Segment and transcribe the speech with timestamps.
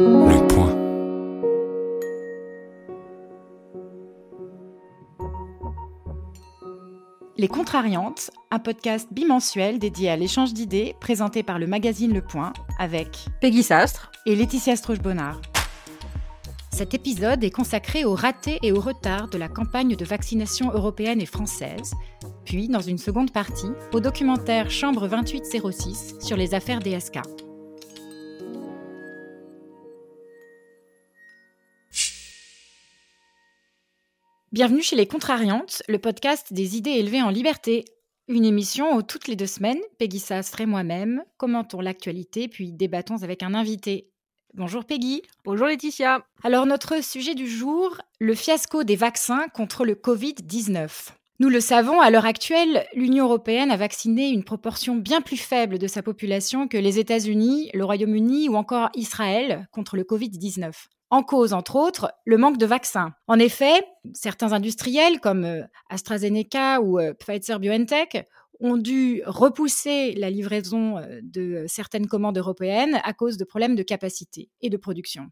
[0.00, 0.76] Le point.
[7.36, 12.52] Les Contrariantes, un podcast bimensuel dédié à l'échange d'idées présenté par le magazine Le Point
[12.78, 15.40] avec Peggy Sastre et Laetitia Stroche-Bonnard.
[16.70, 21.20] Cet épisode est consacré aux ratés et aux retards de la campagne de vaccination européenne
[21.20, 21.94] et française,
[22.44, 27.18] puis, dans une seconde partie, au documentaire Chambre 2806 sur les affaires DSK.
[34.58, 37.84] Bienvenue chez Les Contrariantes, le podcast des idées élevées en liberté.
[38.26, 43.22] Une émission où toutes les deux semaines, Peggy Sastre et moi-même commentons l'actualité puis débattons
[43.22, 44.10] avec un invité.
[44.54, 45.22] Bonjour Peggy.
[45.44, 46.26] Bonjour Laetitia.
[46.42, 51.10] Alors notre sujet du jour, le fiasco des vaccins contre le Covid-19.
[51.38, 55.78] Nous le savons, à l'heure actuelle, l'Union européenne a vacciné une proportion bien plus faible
[55.78, 60.72] de sa population que les États-Unis, le Royaume-Uni ou encore Israël contre le Covid-19
[61.10, 63.14] en cause, entre autres, le manque de vaccins.
[63.26, 68.26] En effet, certains industriels comme euh, AstraZeneca ou euh, Pfizer-BioNTech
[68.60, 73.82] ont dû repousser la livraison euh, de certaines commandes européennes à cause de problèmes de
[73.82, 75.28] capacité et de production.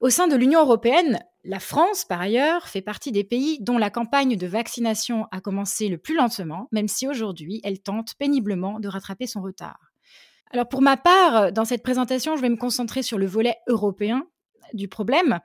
[0.00, 3.90] Au sein de l'Union européenne, la France, par ailleurs, fait partie des pays dont la
[3.90, 8.88] campagne de vaccination a commencé le plus lentement, même si aujourd'hui elle tente péniblement de
[8.88, 9.92] rattraper son retard.
[10.50, 14.26] Alors pour ma part, dans cette présentation, je vais me concentrer sur le volet européen
[14.74, 15.40] du problème.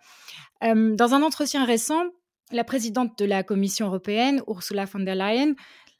[0.64, 2.04] Euh, dans un entretien récent,
[2.52, 5.54] la présidente de la Commission européenne, Ursula von der Leyen,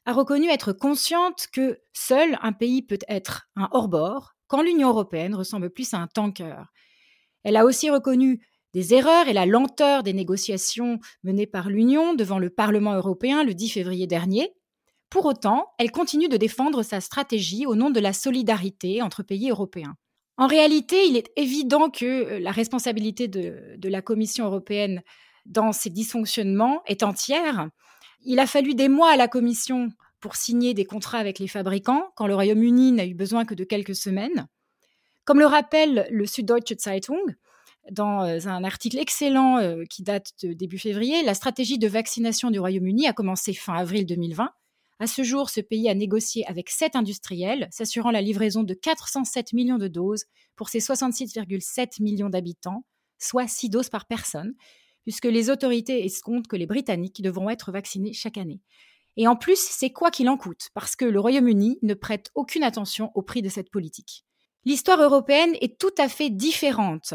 [0.06, 5.34] a reconnu être consciente que seul un pays peut être un hors-bord quand l'Union européenne
[5.34, 6.64] ressemble plus à un tanker.
[7.44, 8.40] Elle a aussi reconnu
[8.74, 13.54] des erreurs et la lenteur des négociations menées par l'Union devant le Parlement européen le
[13.54, 14.52] 10 février dernier.
[15.10, 19.50] Pour autant, elle continue de défendre sa stratégie au nom de la solidarité entre pays
[19.50, 19.96] européens.
[20.38, 25.02] En réalité, il est évident que euh, la responsabilité de, la Commission européenne
[25.46, 27.68] dans ces dysfonctionnements est entière.
[28.24, 29.88] Il a fallu des mois à la Commission
[30.20, 33.64] pour signer des contrats avec les fabricants, quand le Royaume-Uni n'a eu besoin que de
[33.64, 34.46] quelques semaines.
[35.24, 37.34] Comme le rappelle le Süddeutsche Zeitung,
[37.90, 42.52] dans euh, un article excellent euh, qui date de début février, la stratégie de vaccination
[42.52, 44.50] du Royaume-Uni a commencé fin avril 2020
[45.00, 49.52] à ce jour, ce pays a négocié avec sept industriels, s'assurant la livraison de 407
[49.52, 50.24] millions de doses
[50.56, 52.84] pour ses 66,7 millions d'habitants,
[53.18, 54.54] soit 6 doses par personne,
[55.04, 58.60] puisque les autorités escomptent que les Britanniques devront être vaccinés chaque année.
[59.16, 62.62] Et en plus, c'est quoi qu'il en coûte, parce que le Royaume-Uni ne prête aucune
[62.62, 64.24] attention au prix de cette politique.
[64.64, 67.14] L'histoire européenne est tout à fait différente.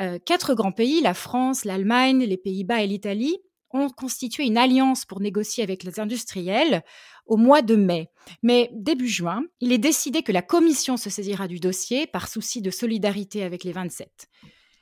[0.00, 3.38] Euh, quatre grands pays, la France, l'Allemagne, les Pays-Bas et l'Italie,
[3.72, 6.82] ont constitué une alliance pour négocier avec les industriels
[7.26, 8.08] au mois de mai.
[8.42, 12.62] Mais début juin, il est décidé que la Commission se saisira du dossier par souci
[12.62, 14.28] de solidarité avec les 27.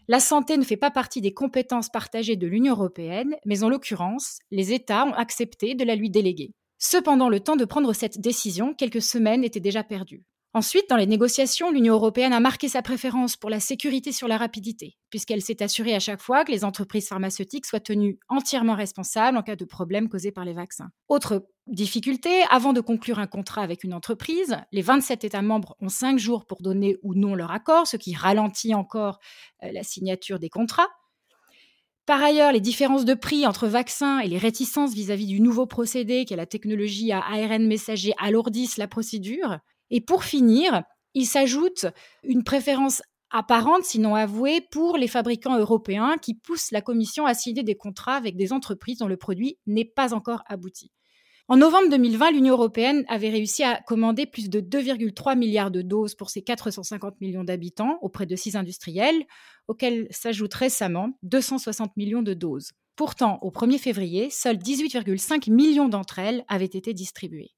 [0.09, 4.41] La santé ne fait pas partie des compétences partagées de l'Union européenne, mais en l'occurrence,
[4.51, 6.53] les États ont accepté de la lui déléguer.
[6.79, 10.25] Cependant, le temps de prendre cette décision, quelques semaines, était déjà perdu.
[10.53, 14.37] Ensuite, dans les négociations, l'Union européenne a marqué sa préférence pour la sécurité sur la
[14.37, 19.39] rapidité, puisqu'elle s'est assurée à chaque fois que les entreprises pharmaceutiques soient tenues entièrement responsables
[19.39, 20.91] en cas de problème causé par les vaccins.
[21.07, 25.89] Autre difficulté, avant de conclure un contrat avec une entreprise, les 27 États membres ont
[25.89, 29.21] 5 jours pour donner ou non leur accord, ce qui ralentit encore
[29.63, 30.89] euh, la signature des contrats.
[32.07, 35.67] Par ailleurs, les différences de prix entre vaccins et les réticences vis-à-vis -vis du nouveau
[35.67, 39.61] procédé qu'est la technologie à ARN messager alourdissent la procédure.
[39.91, 40.83] Et pour finir,
[41.15, 41.87] il s'ajoute
[42.23, 47.63] une préférence apparente, sinon avouée, pour les fabricants européens qui poussent la Commission à signer
[47.63, 50.91] des contrats avec des entreprises dont le produit n'est pas encore abouti.
[51.49, 56.15] En novembre 2020, l'Union européenne avait réussi à commander plus de 2,3 milliards de doses
[56.15, 59.25] pour ses 450 millions d'habitants auprès de six industriels,
[59.67, 62.71] auxquels s'ajoutent récemment 260 millions de doses.
[62.95, 67.51] Pourtant, au 1er février, seuls 18,5 millions d'entre elles avaient été distribuées.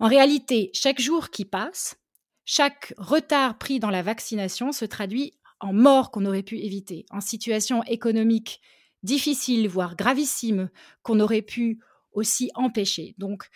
[0.00, 1.96] En réalité, chaque jour qui passe,
[2.44, 7.20] chaque retard pris dans la vaccination se traduit en mort qu'on aurait pu éviter, en
[7.20, 8.60] situation économique
[9.02, 10.70] difficile, voire gravissime,
[11.02, 11.80] qu'on aurait pu
[12.12, 13.14] aussi empêcher.
[13.18, 13.48] Donc,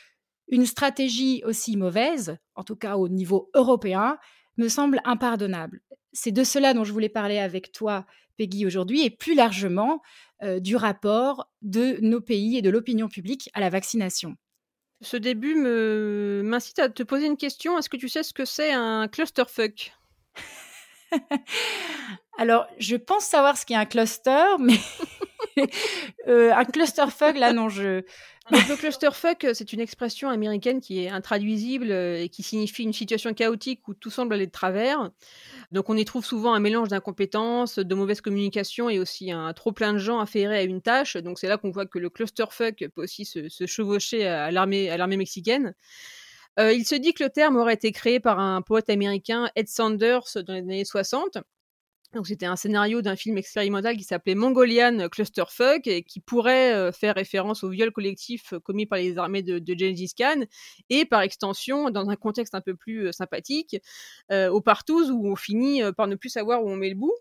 [0.49, 4.19] une stratégie aussi mauvaise, en tout cas au niveau européen,
[4.57, 5.81] me semble impardonnable.
[6.13, 8.05] C'est de cela dont je voulais parler avec toi,
[8.37, 10.03] Peggy, aujourd'hui, et plus largement
[10.43, 14.37] euh, du rapport de nos pays et de l'opinion publique à la vaccination.
[15.03, 17.77] Ce début m'incite à te poser une question.
[17.79, 19.93] Est-ce que tu sais ce que c'est un clusterfuck?
[22.39, 24.79] Alors, je pense savoir ce qu'est un cluster, mais
[26.29, 28.03] euh, un clusterfuck, là, non, je
[28.51, 33.87] le clusterfuck, c'est une expression américaine qui est intraduisible et qui signifie une situation chaotique
[33.87, 35.11] où tout semble aller de travers.
[35.71, 39.73] Donc on y trouve souvent un mélange d'incompétence, de mauvaise communication et aussi un trop
[39.73, 41.17] plein de gens affairés à une tâche.
[41.17, 44.97] Donc c'est là qu'on voit que le clusterfuck peut aussi se, chevaucher à l'armée, à
[44.97, 45.75] l'armée mexicaine.
[46.59, 49.69] Euh, il se dit que le terme aurait été créé par un poète américain, Ed
[49.69, 51.39] Sanders, dans les années 60.
[52.13, 56.93] Donc c'était un scénario d'un film expérimental qui s'appelait Mongolian Clusterfuck et qui pourrait euh,
[56.93, 60.45] faire référence au viol collectif commis par les armées de, de Khan
[60.91, 63.77] et par extension, dans un contexte un peu plus euh, sympathique,
[64.31, 67.15] au Partouze où on finit par ne plus savoir où on met le bout.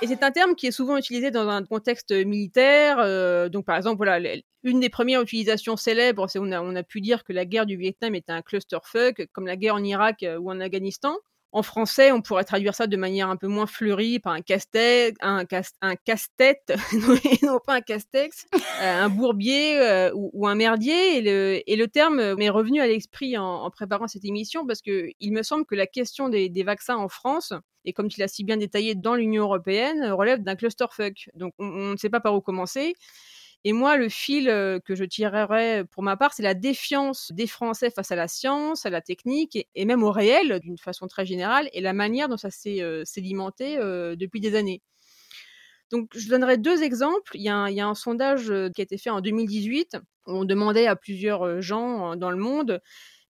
[0.00, 2.96] Et c'est un terme qui est souvent utilisé dans un contexte militaire.
[2.98, 4.18] Euh, donc, par exemple, voilà,
[4.62, 7.66] une des premières utilisations célèbres, c'est on a, on a pu dire que la guerre
[7.66, 11.16] du Vietnam était un clusterfuck, comme la guerre en Irak euh, ou en Afghanistan.
[11.56, 15.14] En français, on pourrait traduire ça de manière un peu moins fleurie par un casse-tête,
[15.22, 16.74] un, casse, un casse-tête,
[17.42, 21.16] non pas un castex, euh, un bourbier euh, ou, un merdier.
[21.66, 25.42] Et le, terme m'est revenu à l'esprit en, préparant cette émission parce que il me
[25.42, 27.54] semble que la question des, des vaccins en France,
[27.86, 31.30] et comme tu l'as si bien détaillé dans l'Union européenne, relève d'un clusterfuck.
[31.32, 32.92] Donc on ne sait pas par où commencer.
[33.68, 37.48] Et moi, le fil euh, que je tirerais pour ma part, c'est la défiance des
[37.48, 41.26] Français face à la science, à la technique et, même au réel d'une façon très
[41.26, 44.82] générale et la manière dont ça s'est euh, sédimenté euh, depuis des années.
[45.90, 47.32] Donc, je donnerai deux exemples.
[47.34, 49.96] Il y, a un, sondage qui a été fait en 2018.
[50.28, 52.80] Où on demandait à plusieurs gens dans le monde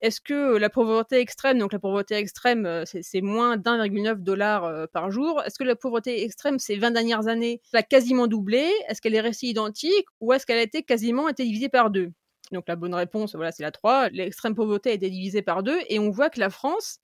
[0.04, 4.86] est-ce que la pauvreté extrême, donc la pauvreté extrême, euh, c'est moins d'1,9 dollars euh,
[4.86, 8.70] par jour, est-ce que la pauvreté extrême ces 20 dernières années a quasiment doublé?
[8.86, 12.12] Est-ce qu'elle est restée identique ou est-ce qu'elle a été quasiment divisée par deux?
[12.52, 14.10] Donc la bonne réponse, voilà, c'est la 3.
[14.10, 16.98] L'extrême pauvreté a été divisée par deux et on voit que la France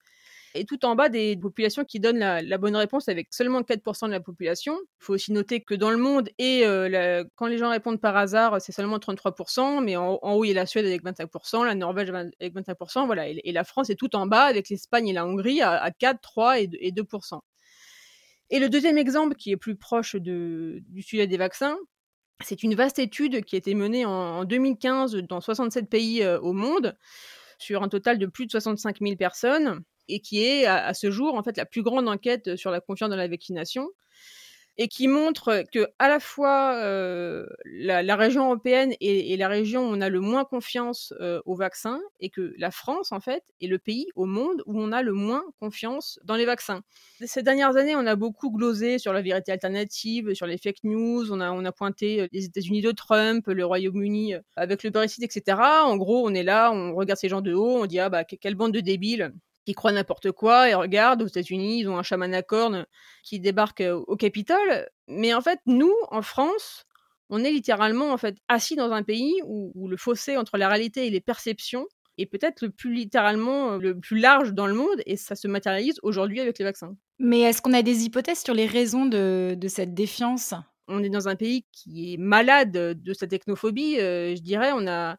[0.54, 4.12] et tout en bas des populations qui donnent la, bonne réponse avec seulement 4% de
[4.12, 4.76] la population.
[5.00, 8.16] Il faut aussi noter que dans le monde, et euh, quand les gens répondent par
[8.16, 11.74] hasard, c'est seulement 33%, mais en, haut, il y a la Suède avec 25%, la
[11.74, 15.26] Norvège avec 25%, voilà, et, la France est tout en bas avec l'Espagne et la
[15.26, 17.40] Hongrie à, 4, 3 et, 2%.
[18.50, 21.76] Et le deuxième exemple qui est plus proche du sujet des vaccins,
[22.42, 26.52] c'est une vaste étude qui a été menée en, 2015 dans 67 pays euh, au
[26.52, 26.96] monde,
[27.58, 29.82] sur un total de plus de 65 000 personnes
[30.14, 33.10] et qui est à, ce jour en fait la plus grande enquête sur la confiance
[33.10, 33.88] dans la vaccination
[34.80, 39.94] et qui montre que à la fois euh, la, région européenne et, la région où
[39.94, 43.66] on a le moins confiance euh, aux vaccins et que la France en fait est
[43.66, 46.80] le pays au monde où on a le moins confiance dans les vaccins.
[47.22, 51.30] Ces dernières années, on a beaucoup glosé sur la vérité alternative, sur les fake news,
[51.30, 55.58] on a, on a pointé les États-Unis de Trump, le Royaume-Uni avec le Brexit, etc.
[55.84, 58.24] En gros, on est là, on regarde ces gens de haut, on dit ah bah
[58.24, 59.30] quelle bande de débiles
[59.66, 62.86] qui croient n'importe quoi et regardent aux États-Unis, ils ont un chaman à cornes
[63.22, 64.88] qui débarque au Capitole.
[65.08, 66.86] Mais en fait, nous, en France,
[67.28, 71.06] on est littéralement en fait assis dans un pays où, le fossé entre la réalité
[71.06, 71.86] et les perceptions
[72.18, 75.98] est peut-être le plus littéralement le plus large dans le monde et ça se matérialise
[76.02, 76.96] aujourd'hui avec les vaccins.
[77.18, 80.54] Mais est-ce qu'on a des hypothèses sur les raisons de, cette défiance?
[80.88, 84.72] On est dans un pays qui est malade de sa technophobie, je dirais.
[84.74, 85.16] On a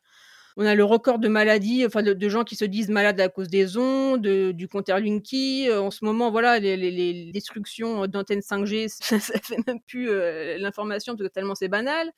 [0.57, 3.49] on a le record de maladies, enfin de, gens qui se disent malades à cause
[3.49, 5.69] des ondes, du compteur Linky.
[5.69, 8.87] Euh, en ce moment, voilà, les, destructions d'antennes 5G,
[9.19, 12.11] ça, fait même plus euh, l'information parce que tellement c'est banal.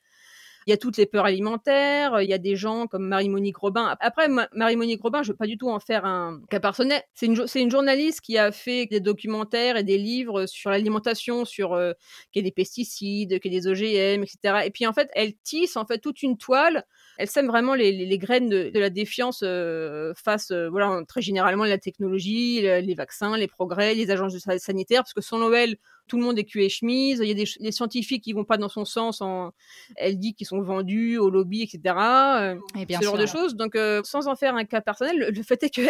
[0.66, 3.94] Il y a toutes les peurs alimentaires, il y a des gens comme Marie-Monique Robin.
[4.00, 7.02] Après, Marie-Monique Robin, je veux pas du tout en faire un cas personnel.
[7.12, 11.44] C'est une, c'est une journaliste qui a fait des documentaires et des livres sur l'alimentation,
[11.44, 11.92] sur euh,
[12.32, 14.62] qu'il y a des pesticides, qu'il y a des OGM, etc.
[14.64, 18.18] Et puis en fait, elle tisse en fait toute une toile elle sème vraiment les,
[18.18, 23.48] graines de, la défiance euh, face, euh, voilà, très généralement la technologie, les vaccins, les
[23.48, 27.20] progrès, les agences sanitaires, parce que sans Noël, tout le monde est cul et chemise.
[27.22, 29.20] Il y a des, scientifiques qui vont pas dans son sens.
[29.20, 29.52] En,
[29.96, 31.94] elle dit qu'ils sont vendus au lobby, etc.
[31.96, 33.56] Euh, et bien ce genre de choses.
[33.56, 35.88] Donc, sans en faire un cas personnel, le, fait est qu'elle,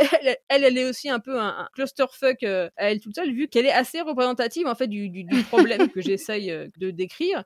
[0.49, 3.73] elle, elle est aussi un peu un, clusterfuck à elle toute seule, vu qu'elle est
[3.73, 7.45] assez représentative en fait du, du problème que j'essaye de décrire.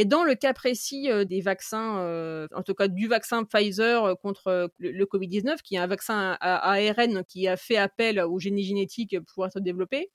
[0.00, 4.04] Et dans le cas précis euh, des vaccins, euh, en tout cas du vaccin Pfizer
[4.04, 8.38] euh, contre le, Covid-19, qui est un vaccin à, ARN qui a fait appel au
[8.38, 10.12] génie génétique pour être développé,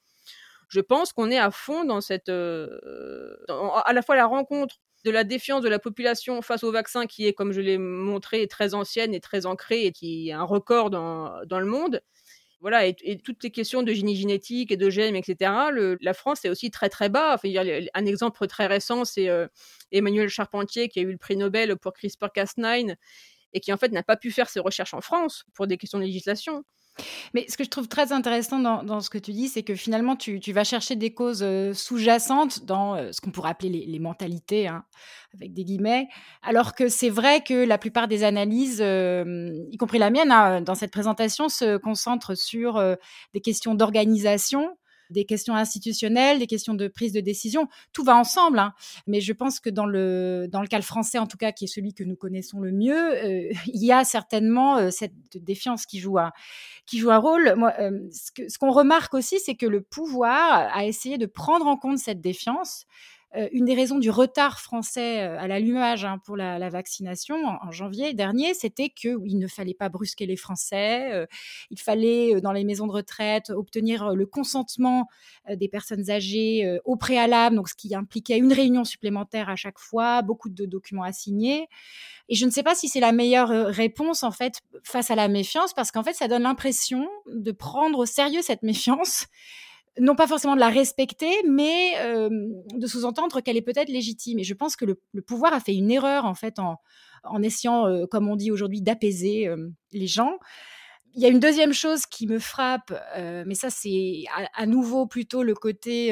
[0.74, 5.24] je pense qu'on est à fond dans cette, à la fois la rencontre de la
[5.24, 9.14] défiance de la population face au vaccin qui est, comme je l'ai montré, très ancienne
[9.14, 12.02] et très ancrée et qui est un record dans, dans le monde,
[12.64, 15.52] voilà, et, toutes les questions de génie génétique et de gènes, etc.,
[16.00, 17.34] la France est aussi très très bas.
[17.36, 17.50] Enfin,
[17.94, 19.48] un exemple très récent, c'est euh,
[19.92, 22.96] Emmanuel Charpentier qui a eu le prix Nobel pour CRISPR-Cas9
[23.52, 26.00] et qui en fait n'a pas pu faire ses recherches en France pour des questions
[26.00, 26.64] de législation.
[27.34, 30.16] Mais ce que je trouve très intéressant dans, ce que tu dis, c'est que finalement,
[30.16, 34.68] tu, vas chercher des causes euh, sous-jacentes dans euh, ce qu'on pourrait appeler les, mentalités,
[34.68, 34.84] hein,
[35.34, 36.08] avec des guillemets,
[36.44, 40.62] alors que c'est vrai que la plupart des analyses, euh, y compris la mienne, hein,
[40.62, 42.82] dans cette présentation, se concentrent sur
[43.34, 44.78] des questions d'organisation
[45.10, 47.68] des questions institutionnelles, des questions de prise de décision.
[47.92, 48.60] Tout va ensemble.
[48.60, 48.74] Hein.
[49.08, 51.68] Mais je pense que dans le, dans le cas français, en tout cas, qui est
[51.68, 56.00] celui que nous connaissons le mieux, euh, il y a certainement euh, cette défiance qui
[56.00, 56.32] joue un,
[56.86, 57.56] qui joue un rôle.
[57.56, 61.78] Moi, euh, ce qu'on remarque aussi, c'est que le pouvoir a essayé de prendre en
[61.78, 62.86] compte cette défiance
[63.36, 67.72] euh, une des raisons du retard français euh, à l'allumage hein, pour la, vaccination en,
[67.72, 71.26] janvier dernier, c'était qu'il ne fallait pas brusquer les Français, euh,
[71.72, 75.08] il fallait dans les maisons de retraite obtenir le consentement
[75.50, 80.22] des personnes âgées au préalable, donc ce qui impliquait une réunion supplémentaire à chaque fois,
[80.22, 81.68] beaucoup de documents à signer.
[82.30, 85.28] Et je ne sais pas si c'est la meilleure réponse en fait face à la
[85.28, 89.28] méfiance, parce qu'en fait ça donne l'impression de prendre au sérieux cette méfiance
[90.00, 92.30] non pas forcément de la respecter, mais euh,
[92.74, 94.40] de sous-entendre qu'elle est peut-être légitime.
[94.40, 96.78] Et je pense que le, pouvoir a fait une erreur, en fait, en,
[97.42, 100.38] essayant, euh, comme on dit aujourd'hui, d'apaiser euh, les gens.
[101.16, 104.24] Il y a une deuxième chose qui me frappe, mais ça, c'est
[104.56, 106.12] à, nouveau plutôt le côté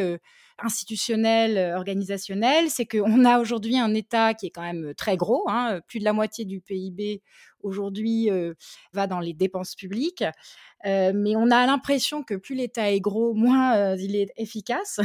[0.59, 5.81] institutionnel, organisationnel, c'est qu'on a aujourd'hui un État qui est quand même très gros, hein,
[5.88, 7.23] plus de la moitié du PIB
[7.63, 8.30] aujourd'hui
[8.94, 10.24] va dans les dépenses publiques.
[10.84, 15.00] mais on a l'impression que plus l'État est gros, moins il est efficace.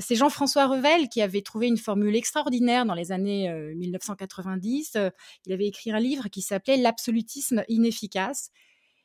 [0.00, 4.98] c'est Jean-François Revel qui avait trouvé une formule extraordinaire dans les années 1990.
[5.46, 8.50] il avait écrit un livre qui s'appelait L'absolutisme inefficace.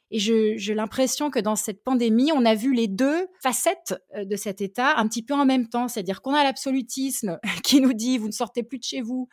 [0.09, 4.61] Et j'ai l'impression que dans cette pandémie, on a vu les deux facettes de cet
[4.61, 5.89] État un petit peu en même temps.
[5.89, 9.27] C'est-à-dire qu'on a l'absolutisme qui nous dit vous ne sortez plus de chez vous,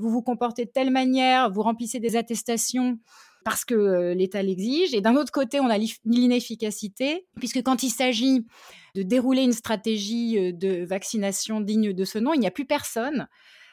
[0.00, 2.98] vous vous comportez de telle manière, vous remplissez des attestations
[3.44, 4.94] parce que l'État l'exige.
[4.94, 8.46] Et d'un autre côté, on a l'inefficacité, puisque quand il s'agit
[8.94, 13.28] de dérouler une stratégie de vaccination digne de ce nom, il n'y a plus personne.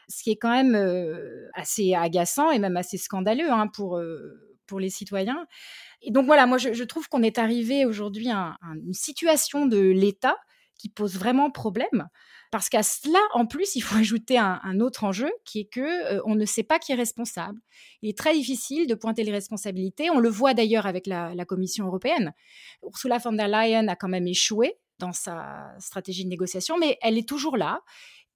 [0.08, 0.75] Ce qui est quand même
[1.53, 4.01] assez agaçant et même assez scandaleux hein, pour,
[4.65, 5.46] pour les citoyens.
[6.01, 10.38] Et donc voilà, moi je, trouve qu'on est arrivé aujourd'hui à, une situation de l'État
[10.77, 12.08] qui pose vraiment problème.
[12.51, 16.22] Parce qu'à cela, en plus, il faut ajouter un, autre enjeu qui est que euh,
[16.25, 17.60] on ne sait pas qui est responsable.
[18.01, 20.10] Il est très difficile de pointer les responsabilités.
[20.10, 22.34] On le voit d'ailleurs avec la, Commission européenne.
[22.84, 27.18] Ursula von der Leyen a quand même échoué dans sa stratégie de négociation, mais elle
[27.18, 27.82] est toujours là.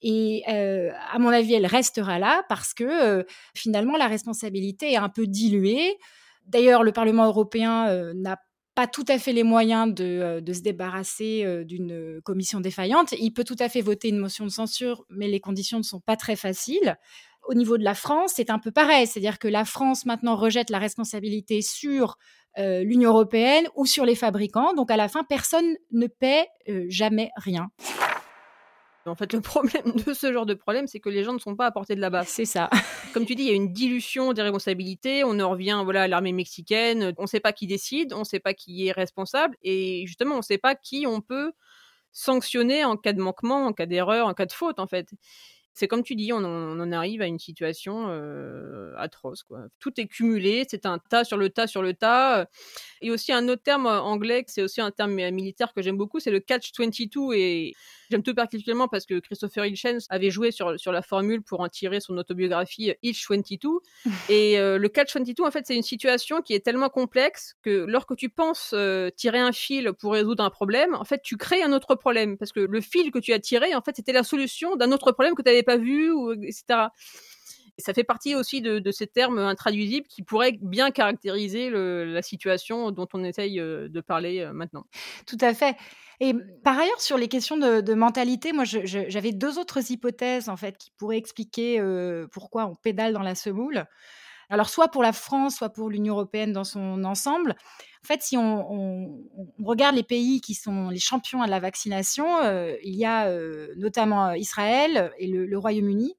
[0.01, 3.23] Et euh, à mon avis, elle restera là parce que euh,
[3.55, 5.97] finalement, la responsabilité est un peu diluée.
[6.47, 8.37] D'ailleurs, le Parlement européen euh, n'a
[8.75, 13.13] pas tout à fait les moyens de, euh, se débarrasser euh, d'une commission défaillante.
[13.13, 15.99] Il peut tout à fait voter une motion de censure, mais les conditions ne sont
[15.99, 16.97] pas très faciles.
[17.47, 20.69] Au niveau de la France, c'est un peu pareil, c'est-à-dire que la France maintenant rejette
[20.69, 22.17] la responsabilité sur
[22.55, 24.73] l'Union européenne ou sur les fabricants.
[24.75, 26.47] Donc à la fin, personne ne paie
[26.87, 27.67] jamais rien.
[29.05, 31.55] En fait, le problème de ce genre de problème, c'est que les gens ne sont
[31.55, 32.27] pas à portée de la base.
[32.27, 32.69] C'est ça.
[33.13, 35.23] Comme tu dis, il y a une dilution des responsabilités.
[35.23, 37.13] On en revient voilà, à l'armée mexicaine.
[37.17, 39.57] On ne sait pas qui décide, on ne sait pas qui est responsable.
[39.61, 41.51] Et justement, on ne sait pas qui on peut
[42.11, 45.09] sanctionner en cas de manquement, en cas d'erreur, en cas de faute, en fait.
[45.75, 49.41] C'est comme tu dis, on en, arrive à une situation euh, atroce.
[49.41, 49.65] Quoi.
[49.79, 52.47] Tout est cumulé, c'est un tas sur le tas sur le tas.
[53.01, 56.29] Et aussi un autre terme anglais, c'est aussi un terme militaire que j'aime beaucoup, c'est
[56.29, 57.33] le catch-22.
[57.35, 57.73] Et
[58.13, 61.67] j'aime tout particulièrement parce que Christopher Hitchens avait joué sur, sur la formule pour en
[61.67, 63.79] tirer son autobiographie Hitch-22.
[64.29, 68.15] Et euh, le catch-22, en fait, c'est une situation qui est tellement complexe que lorsque
[68.15, 71.73] tu penses euh, tirer un fil pour résoudre un problème, en fait, tu crées un
[71.73, 72.37] autre problème.
[72.37, 75.11] Parce que le fil que tu as tiré, en fait, c'était la solution d'un autre
[75.11, 76.89] problème que tu n'avais pas vu, ou, etc.
[77.79, 83.07] Ça fait partie aussi de, ces termes intraduisibles qui pourraient bien caractériser la situation dont
[83.13, 84.85] on essaye euh, de parler euh, maintenant.
[85.25, 85.75] Tout à fait.
[86.19, 90.77] Et par ailleurs, sur les questions de, mentalité, moi, j'avais deux autres hypothèses en fait
[90.77, 93.85] qui pourraient expliquer euh, pourquoi on pédale dans la semoule.
[94.49, 97.55] Alors, soit pour la France, soit pour l'Union européenne dans son ensemble.
[98.03, 99.23] En fait, si on,
[99.63, 102.27] regarde les pays qui sont les champions de la vaccination,
[102.83, 103.31] il y a
[103.77, 106.15] notamment Israël et le Royaume-Uni.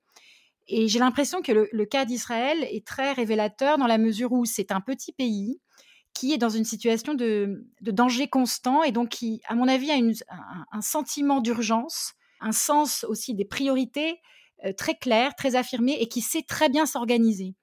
[0.67, 4.73] Et j'ai l'impression que le, cas d'Israël est très révélateur dans la mesure où c'est
[4.73, 5.61] un petit pays
[6.15, 9.99] qui est dans une situation de, danger constant et donc qui, à mon avis, a
[10.73, 14.21] un, sentiment d'urgence, un sens aussi des priorités
[14.65, 17.55] euh, très clair, très affirmé et qui sait très bien s'organiser.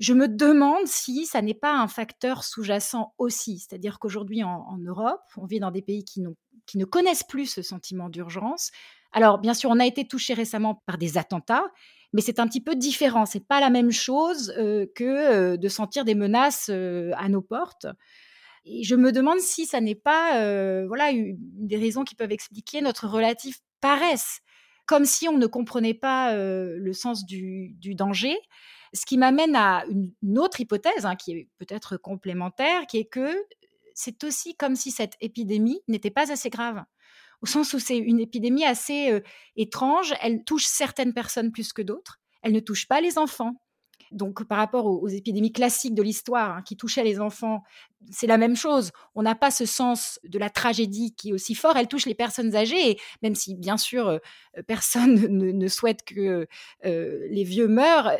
[0.00, 5.22] Je me demande si ça n'est pas un facteur sous-jacent aussi, c'est-à-dire qu'aujourd'hui en, Europe,
[5.36, 6.24] on vit dans des pays qui,
[6.66, 8.72] qui ne connaissent plus ce sentiment d'urgence.
[9.12, 11.64] Alors, bien sûr, on a été touché récemment par des attentats,
[12.14, 13.26] mais c'est un petit peu différent.
[13.26, 17.42] C'est pas la même chose euh, que euh, de sentir des menaces euh, à nos
[17.42, 17.88] portes.
[18.64, 20.38] Et je me demande si ça n'est pas
[20.86, 24.40] voilà, une des raisons qui peuvent expliquer notre relative paresse,
[24.86, 28.34] comme si on ne comprenait pas le sens du, danger.
[28.94, 33.36] Ce qui m'amène à une, autre hypothèse, hein, qui est peut-être complémentaire, qui est que
[33.94, 36.84] c'est aussi comme si cette épidémie n'était pas assez grave
[37.44, 39.20] au sens où c'est une épidémie assez euh,
[39.54, 40.14] étrange.
[40.22, 42.18] Elle touche certaines personnes plus que d'autres.
[42.42, 43.52] Elle ne touche pas les enfants.
[44.12, 47.62] Donc, par rapport aux, épidémies classiques de l'histoire hein, qui touchaient les enfants,
[48.10, 48.92] c'est la même chose.
[49.14, 51.76] On n'a pas ce sens de la tragédie qui est aussi fort.
[51.76, 54.18] Elle touche les personnes âgées, même si, bien sûr, euh,
[54.66, 56.46] personne ne, souhaite que
[56.86, 58.10] euh, les vieux meurent,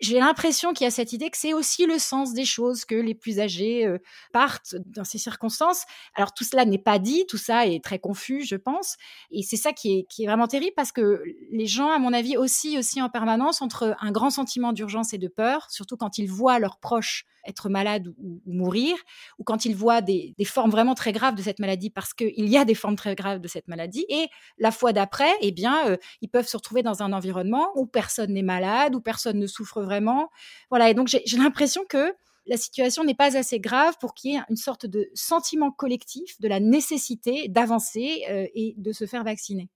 [0.00, 2.94] j'ai l'impression qu'il y a cette idée que c'est aussi le sens des choses que
[2.94, 3.98] les plus âgés euh,
[4.32, 5.84] partent dans ces circonstances.
[6.14, 8.96] Alors tout cela n'est pas dit, tout ça est très confus, je pense,
[9.30, 12.12] et c'est ça qui est, qui est vraiment terrible parce que les gens, à mon
[12.12, 16.18] avis, aussi aussi en permanence entre un grand sentiment d'urgence et de peur, surtout quand
[16.18, 18.96] ils voient leurs proches être malades ou, mourir,
[19.38, 22.48] ou quand ils voient des, des, formes vraiment très graves de cette maladie, parce qu'il
[22.48, 25.88] y a des formes très graves de cette maladie, et la fois d'après, eh bien,
[25.88, 29.46] euh, ils peuvent se retrouver dans un environnement où personne n'est malade, où personne ne
[29.46, 30.30] souffre vraiment.
[30.70, 32.14] Voilà, et donc j'ai l'impression que
[32.46, 36.40] la situation n'est pas assez grave pour qu'il y ait une sorte de sentiment collectif
[36.40, 39.68] de la nécessité d'avancer euh, et de se faire vacciner.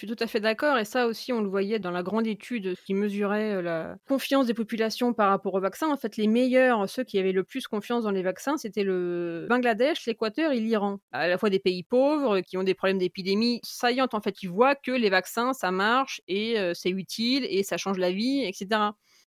[0.00, 2.26] Je suis tout à fait d'accord, et ça aussi, on le voyait dans la grande
[2.26, 5.90] étude qui mesurait euh, la confiance des populations par rapport aux vaccins.
[5.90, 9.46] En fait, les meilleurs, ceux qui avaient le plus confiance dans les vaccins, c'était le
[9.50, 11.00] Bangladesh, l'Équateur et l'Iran.
[11.12, 14.14] À la fois des pays pauvres qui ont des problèmes d'épidémie saillantes.
[14.14, 17.76] En fait, ils voient que les vaccins, ça marche et euh, c'est utile et ça
[17.76, 18.80] change la vie, etc.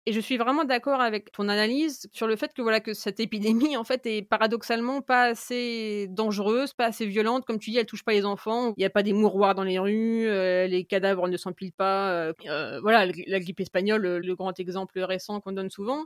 [0.05, 3.19] Et je suis vraiment d'accord avec ton analyse sur le fait que voilà que cette
[3.19, 7.85] épidémie en fait est paradoxalement pas assez dangereuse, pas assez violente, comme tu dis, elle
[7.85, 8.73] touche pas les enfants.
[8.77, 12.11] Il n'y a pas des mouroirs dans les rues, euh, les cadavres ne s'empilent pas.
[12.11, 16.05] Euh, euh, voilà, la grippe espagnole, le, grand exemple récent qu'on donne souvent.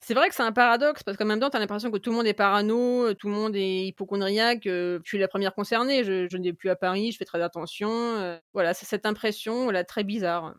[0.00, 2.10] C'est vrai que c'est un paradoxe parce qu'en même temps, tu as l'impression que tout
[2.10, 4.62] le monde est parano, tout le monde est hypochondriaque.
[4.64, 8.38] je suis la première concernée, je, je n'ai plus à Paris, je fais très attention.
[8.52, 10.54] voilà, c'est cette impression voilà, très bizarre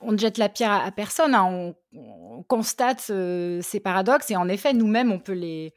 [0.00, 1.74] on ne jette la pierre à, personne, hein.
[1.94, 5.74] on, constate ces paradoxes et en effet, nous-mêmes, on peut les,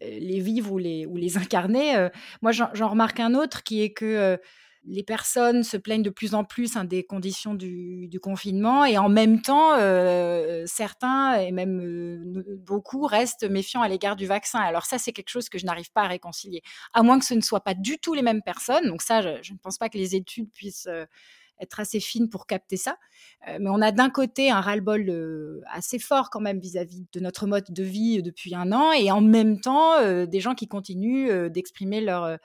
[0.00, 1.96] les vivre ou les, incarner.
[1.96, 2.08] Euh.
[2.42, 4.36] moi, j'en remarque un autre qui est que euh,
[4.84, 9.08] les personnes se plaignent de plus en plus hein, des conditions du, confinement et en
[9.08, 12.32] même temps, euh, certains et même
[12.64, 14.60] beaucoup restent méfiants à l'égard du vaccin.
[14.60, 16.62] Alors ça, c'est quelque chose que je n'arrive pas à réconcilier,
[16.94, 18.86] à moins que ce ne soit pas du tout les mêmes personnes.
[18.86, 20.88] Donc ça, je ne pense pas que les études puissent
[21.60, 22.96] être assez fine pour capter ça.
[23.48, 27.20] Euh, mais on a d'un côté un ras-le-bol euh, assez fort quand même vis-à-vis de
[27.20, 30.68] notre mode de vie depuis un an, et en même temps euh, des gens qui
[30.68, 32.38] continuent d'exprimer leur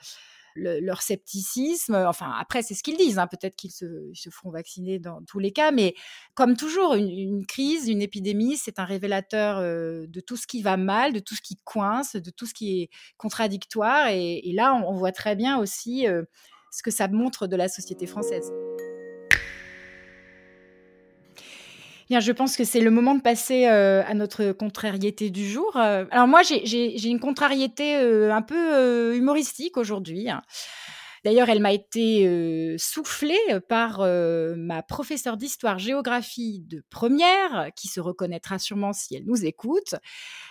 [0.56, 1.96] leur scepticisme.
[2.06, 3.18] Enfin, après, c'est ce qu'ils disent.
[3.18, 3.26] Hein.
[3.26, 5.72] Peut-être qu'ils se, se, feront vacciner dans tous les cas.
[5.72, 5.96] Mais
[6.34, 11.12] comme toujours, une, crise, une épidémie, c'est un révélateur de tout ce qui va mal,
[11.12, 14.06] de tout ce qui coince, de tout ce qui est contradictoire.
[14.10, 16.06] Et, là, on voit très bien aussi
[16.70, 18.52] ce que ça montre de la société française.
[22.10, 25.76] Bien, je pense que c'est le moment de passer euh, à notre contrariété du jour.
[25.76, 30.28] Euh, alors moi, j'ai une contrariété euh, un peu humoristique aujourd'hui.
[31.24, 33.38] D'ailleurs, elle m'a été soufflée
[33.70, 39.94] par ma professeure d'histoire-géographie de première, qui se reconnaîtra sûrement si elle nous écoute,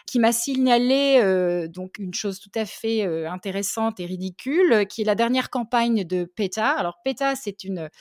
[0.07, 1.21] qui m'a signalé
[1.69, 6.23] donc une chose tout à fait intéressante et ridicule, qui est la dernière campagne de
[6.23, 6.71] PETA.
[6.71, 7.91] Alors PETA, c'est une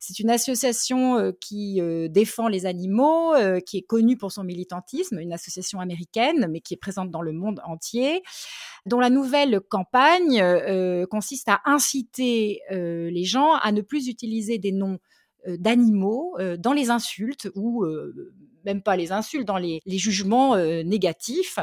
[0.00, 4.44] c'est une association euh, qui euh, défend les animaux, euh, qui est connue pour son
[4.44, 8.22] militantisme, une association américaine, mais qui est présente dans le monde entier,
[8.86, 10.42] dont la nouvelle campagne
[11.10, 14.98] consiste à inciter les gens à ne plus utiliser des noms
[15.46, 17.84] d'animaux dans les insultes ou
[18.64, 21.58] même pas les insultes, dans les, les jugements négatifs.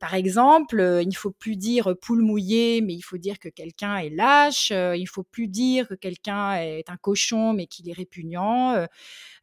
[0.00, 3.50] Par exemple, euh, il ne faut plus dire poule mouillée, mais il faut dire que
[3.50, 4.70] quelqu'un est lâche.
[4.72, 8.86] Euh, il ne faut plus dire que quelqu'un est un cochon, mais qu'il est répugnant.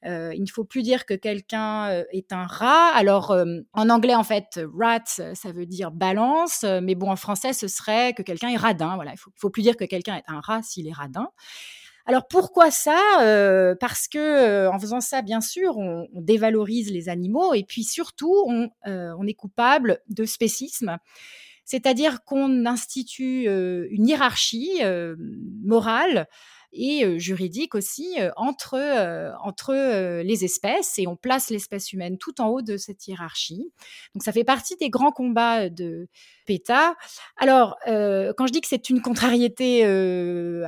[0.06, 2.90] Euh, il ne faut plus dire que quelqu'un est un rat.
[2.96, 3.38] Alors,
[3.74, 8.14] en anglais, en fait, rat, ça veut dire balance, mais bon, en français, ce serait
[8.14, 8.96] que quelqu'un est radin.
[8.96, 11.30] Voilà, il faut, faut, plus dire que quelqu'un est un rat s'il est radin.
[12.10, 17.10] Alors pourquoi ça euh, Parce que euh, en faisant ça, bien sûr, on, dévalorise les
[17.10, 20.98] animaux et puis surtout, on, euh, on est coupable de spécisme.
[21.66, 24.80] C'est-à-dire qu'on institue une hiérarchie
[25.66, 26.30] morale
[26.78, 28.78] et juridique aussi entre,
[29.44, 33.72] entre les espèces et on place l'espèce humaine tout en haut de cette hiérarchie.
[34.14, 36.08] Donc ça fait partie des grands combats de
[36.46, 36.96] PETA.
[37.38, 39.84] Alors, quand je dis que c'est une contrariété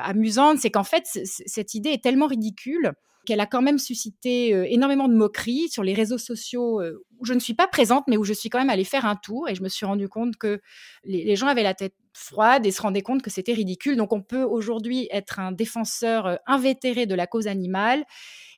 [0.02, 2.94] amusante, c'est qu'en fait, cette idée est tellement ridicule
[3.26, 6.82] qu'elle a quand même suscité énormément de moqueries sur les réseaux sociaux
[7.24, 9.50] je ne suis pas présente, mais où je suis quand même allée faire un tour
[9.50, 10.62] et je me suis rendu compte que
[11.04, 13.96] les, gens avaient la tête froide et se rendaient compte que c'était ridicule.
[13.98, 18.06] Donc on peut aujourd'hui être un défenseur euh, invétéré de la cause animale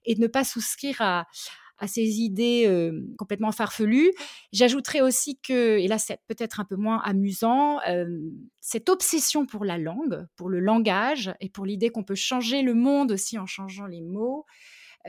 [0.06, 1.28] et ne pas souscrire à,
[1.88, 4.12] ces idées euh, complètement farfelues.
[4.52, 8.06] J'ajouterais aussi que, et là c'est peut-être un peu moins amusant, euh,
[8.60, 12.76] cette obsession pour la langue, pour le langage et pour l'idée qu'on peut changer le
[12.76, 14.46] monde aussi en changeant les mots,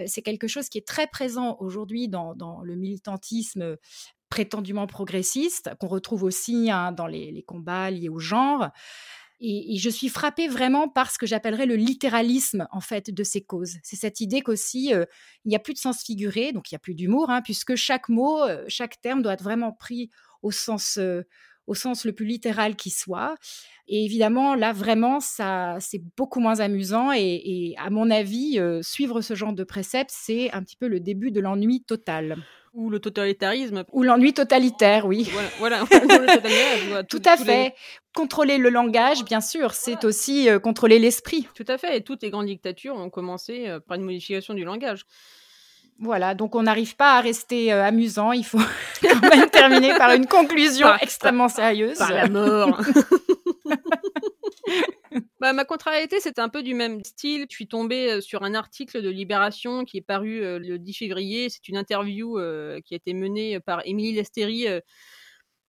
[0.06, 3.76] c'est quelque chose qui est très présent aujourd'hui dans, le militantisme
[4.28, 8.68] prétendument progressiste, qu'on retrouve aussi hein, dans les, combats liés au genre.
[9.40, 13.42] Et, je suis frappée vraiment par ce que j'appellerais le littéralisme en fait de ces
[13.42, 13.76] causes.
[13.82, 16.80] C'est cette idée qu'aussi il n'y a plus de sens figuré, donc il n'y a
[16.80, 20.10] plus d'humour, hein, puisque chaque mot, chaque terme doit être vraiment pris
[20.42, 20.98] au sens
[21.66, 23.34] au sens le plus littéral qui soit.
[23.88, 27.12] Et évidemment, là, vraiment, ça, c'est beaucoup moins amusant.
[27.12, 31.00] Et, à mon avis, euh, suivre ce genre de préceptes, c'est un petit peu le
[31.00, 32.36] début de l'ennui total.
[32.74, 33.84] Ou le totalitarisme.
[33.92, 35.30] Ou l'ennui totalitaire, oui.
[35.58, 35.84] Voilà,
[37.08, 37.74] tout, à fait.
[38.14, 41.46] Contrôler le langage, bien sûr, c'est aussi euh, contrôler l'esprit.
[41.54, 41.98] Tout à fait.
[41.98, 45.04] Et toutes les grandes dictatures ont commencé euh, par une modification du langage.
[46.02, 48.58] Voilà, donc on n'arrive pas à rester euh, amusant, il faut
[49.02, 51.96] quand même terminer par une conclusion extrêmement sérieuse.
[51.96, 52.80] Par la mort.
[55.40, 57.46] Bah, ma contrariété, c'est un peu du même style.
[57.50, 60.94] Je suis tombée euh, sur un article de Libération qui est paru euh, le 10
[60.94, 61.50] février.
[61.50, 62.38] C'est une interview
[62.84, 64.66] qui a été menée par Émilie Lesteri.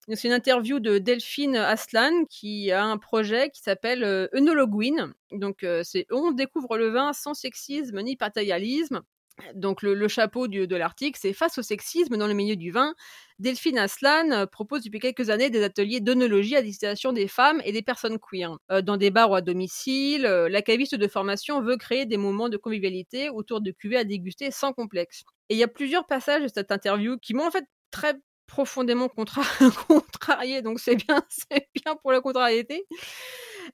[0.09, 5.15] c'est une interview de Delphine Aslan qui a un projet qui s'appelle Enologuine.
[5.33, 9.03] Donc, c'est On découvre le vin sans sexisme ni paternalisme.
[9.55, 12.95] Donc le, chapeau de l'article, c'est face au sexisme dans le milieu du vin.
[13.39, 17.73] Delphine Aslan euh, propose depuis quelques années des ateliers d'onologie à destination des femmes et
[17.73, 18.57] des personnes queer.
[18.71, 22.19] Euh, dans des bars ou à domicile, euh, la caviste de formation veut créer des
[22.19, 25.25] moments de convivialité autour de cuvées à déguster sans complexe.
[25.49, 28.15] Et il y a plusieurs passages de cette interview qui m'ont en fait très
[28.47, 29.43] profondément contra
[29.89, 32.87] contrarié, donc c'est bien, c'est bien pour la contrariété.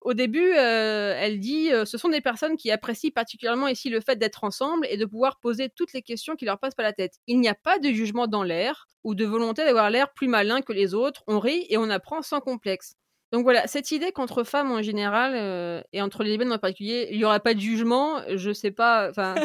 [0.01, 4.01] Au début, euh, elle dit euh, ce sont des personnes qui apprécient particulièrement ici le
[4.01, 6.93] fait d'être ensemble et de pouvoir poser toutes les questions qui leur passent par la
[6.93, 7.15] tête.
[7.27, 10.61] Il n'y a pas de jugement dans l'air ou de volonté d'avoir l'air plus malin
[10.61, 11.23] que les autres.
[11.27, 12.95] On rit et on apprend sans complexe.
[13.33, 17.09] Donc voilà, cette idée qu'entre femmes en général euh, et entre les lesbiennes en particulier,
[17.11, 19.09] il n'y aura pas de jugement, je sais pas.
[19.11, 19.35] Enfin.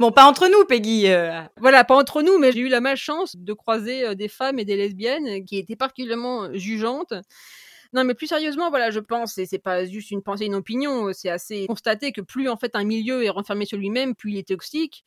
[0.00, 1.06] Bon, pas entre nous, Peggy.
[1.58, 4.76] Voilà, pas entre nous, mais j'ai eu la malchance de croiser des femmes et des
[4.76, 7.12] lesbiennes qui étaient particulièrement jugeantes
[7.94, 11.10] non, mais plus sérieusement, voilà, je pense, et c'est pas juste une pensée, une opinion,
[11.14, 14.38] c'est assez constaté que plus en fait un milieu est renfermé sur lui-même, plus il
[14.38, 15.04] est toxique.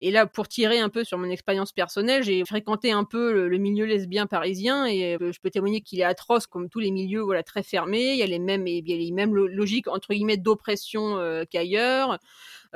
[0.00, 3.58] Et là, pour tirer un peu sur mon expérience personnelle, j'ai fréquenté un peu le,
[3.58, 7.22] milieu lesbien parisien et euh, je peux témoigner qu'il est atroce comme tous les milieux,
[7.22, 8.12] voilà, très fermés.
[8.12, 11.42] Il y a les mêmes, il y a les mêmes logiques entre guillemets d'oppression euh,
[11.50, 12.18] qu'ailleurs,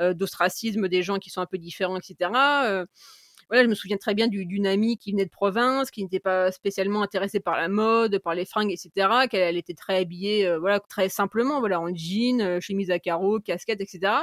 [0.01, 2.85] euh, d'ostracisme des gens qui sont un peu différents, etc
[3.61, 7.03] je me souviens très bien d'une amie qui venait de province, qui n'était pas spécialement
[7.03, 9.27] intéressée par la mode, par les fringues, etc.
[9.29, 13.39] Qu'elle était très habillée, euh, voilà, très simplement, voilà, en jean, euh, chemise à carreaux,
[13.39, 14.13] casquette, etc.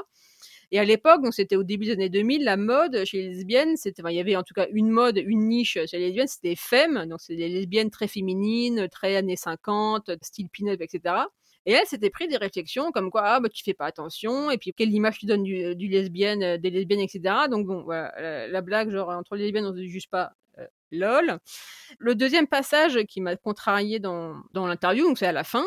[0.73, 3.77] Et à l'époque, donc c'était au début des années 2000, la mode chez les lesbiennes,
[3.77, 6.55] c'était, il y avait en tout cas une mode, une niche chez les lesbiennes, c'était
[6.57, 11.25] femme, donc c'est des lesbiennes très féminines, très années 50, style pin-up, etc.
[11.67, 14.59] Et elle s'était pris des réflexions comme quoi, ah, bah, tu fais pas attention, et
[14.59, 17.21] puis quelle image tu donnes du, du lesbienne, euh, des lesbiennes, etc.
[17.51, 20.33] Donc bon, voilà, la, blague, genre, entre les lesbiennes, on ne juge pas.
[20.59, 21.39] Euh, lol.
[21.99, 25.65] Le deuxième passage qui m'a contrarié dans, dans l'interview, donc c'est à la fin.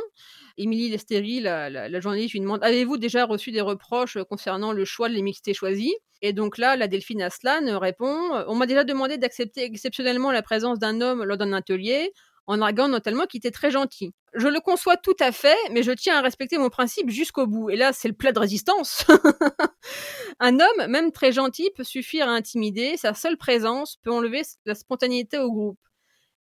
[0.58, 5.08] Émilie Lesteri, la, la, journaliste, lui demande Avez-vous déjà reçu des reproches concernant le choix
[5.10, 9.63] de les choisis Et donc là, la Delphine Aslan répond On m'a déjà demandé d'accepter
[9.63, 12.12] exceptionnellement la présence d'un homme lors d'un atelier
[12.47, 14.13] en arguant notamment qu'il était très gentil.
[14.34, 17.69] Je le conçois tout à fait, mais je tiens à respecter mon principe jusqu'au bout.
[17.69, 19.06] Et là, c'est le plat de résistance.
[20.39, 22.97] un homme, même très gentil, peut suffire à intimider.
[22.97, 25.79] Sa seule présence peut enlever la spontanéité au groupe.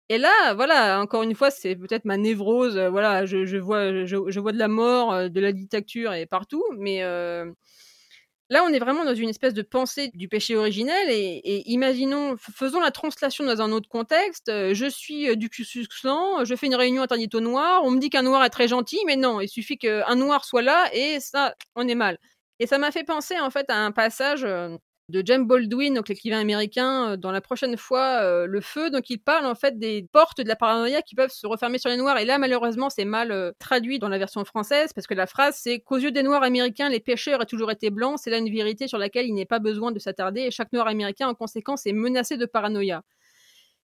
[0.10, 2.78] Et là, voilà, encore une fois, c'est peut-être ma névrose.
[2.78, 7.04] voilà, je, vois, je, vois de la mort, euh, de la dictature et partout, mais
[7.04, 7.52] euh,
[8.50, 12.80] Là, on est vraiment dans une espèce de pensée du péché originel et, imaginons, faisons
[12.80, 14.48] la translation dans un autre contexte.
[14.48, 18.00] Euh, je suis euh, du Klux je fais une réunion interdite aux noirs, on me
[18.00, 21.20] dit qu'un noir est très gentil, mais non, il suffit qu'un noir soit là et
[21.20, 22.18] ça, on est mal.
[22.60, 24.78] Et ça m'a fait penser en fait à un passage euh,
[25.10, 28.90] de James Baldwin, donc l'écrivain américain, euh, dans la prochaine fois, euh, Le Feu.
[28.90, 31.90] Donc il parle en fait des portes de la paranoïa qui peuvent se refermer sur
[31.90, 32.18] les Noirs.
[32.18, 35.56] Et là, malheureusement, c'est mal euh, traduit dans la version française parce que la phrase
[35.58, 38.20] c'est qu'aux yeux des Noirs américains, les pécheurs aient toujours été blancs.
[38.22, 40.42] C'est là une vérité sur laquelle il n'est pas besoin de s'attarder.
[40.42, 43.04] Et chaque Noir américain, en conséquence, est menacé de paranoïa.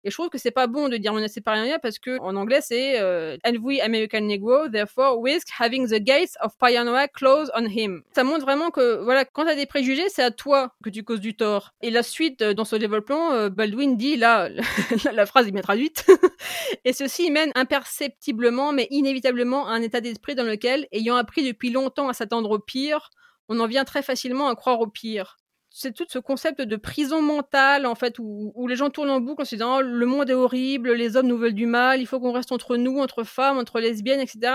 [0.04, 2.60] Et je trouve que c'est pas bon de dire menacé par parce que en anglais
[2.62, 7.66] c'est euh, and we American Negro therefore risk having the gates of paranoia closed on
[7.66, 8.02] him.
[8.16, 11.20] Ça montre vraiment que voilà quand t'as des préjugés c'est à toi que tu causes
[11.20, 11.74] du tort.
[11.82, 14.50] Et la suite euh, dans ce développement, euh, Baldwin dit là
[15.14, 16.06] la phrase il met traduite
[16.86, 21.70] et ceci mène imperceptiblement mais inévitablement à un état d'esprit dans lequel ayant appris depuis
[21.70, 23.12] longtemps à s'attendre au pire,
[23.50, 25.38] on en vient très facilement à croire au pire
[25.74, 29.42] c'est tout ce concept de prison mentale, en fait, où, les gens tournent en boucle
[29.42, 32.06] en se disant oh, le monde est horrible, les hommes nous veulent du mal, il
[32.06, 34.54] faut qu'on reste entre nous, entre femmes, entre lesbiennes, etc.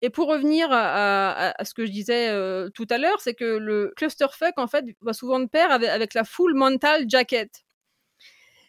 [0.00, 3.92] Et pour revenir à, ce que je disais euh, tout à l'heure, c'est que le
[3.96, 7.64] clusterfuck, en fait, va souvent de pair avec, la full mental jacket.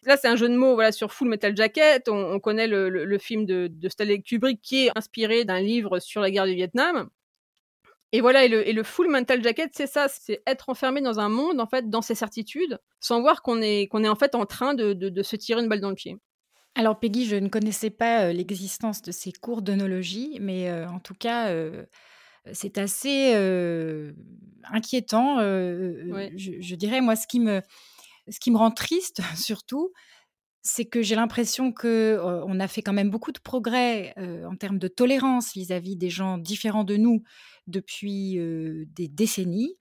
[0.06, 2.08] Là, c'est un jeu de mots voilà, sur Full Metal Jacket.
[2.10, 6.32] On, connaît le, film de, de Stanley Kubrick qui est inspiré d'un livre sur la
[6.32, 7.10] guerre du Vietnam.
[8.12, 11.60] Et voilà, et le, full mental jacket, c'est ça, c'est être enfermé dans un monde,
[11.60, 14.74] en fait, dans ses certitudes, sans voir qu'on est, qu'on est en fait en train
[14.74, 16.18] de, se tirer une balle dans le pied.
[16.76, 21.00] Alors Peggy, je ne connaissais pas euh, l'existence de ces cours d'onologie, mais euh, en
[21.00, 21.86] tout cas, euh,
[22.52, 23.34] c'est assez
[24.72, 25.40] inquiétant.
[25.40, 27.62] Je, dirais, moi, ce qui me,
[28.30, 29.92] ce qui me rend triste, surtout,
[30.66, 34.80] c'est que j'ai l'impression que on a fait quand même beaucoup de progrès en termes
[34.80, 37.22] de tolérance vis-à-vis des gens différents de nous
[37.68, 38.40] depuis
[38.96, 39.78] des décennies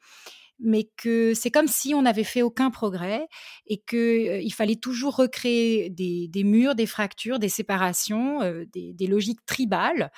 [0.61, 3.27] mais que c'est comme si on n'avait fait aucun progrès
[3.67, 8.39] et qu'il fallait toujours recréer des, murs, des fractures, des séparations,
[8.73, 10.13] des, logiques tribales.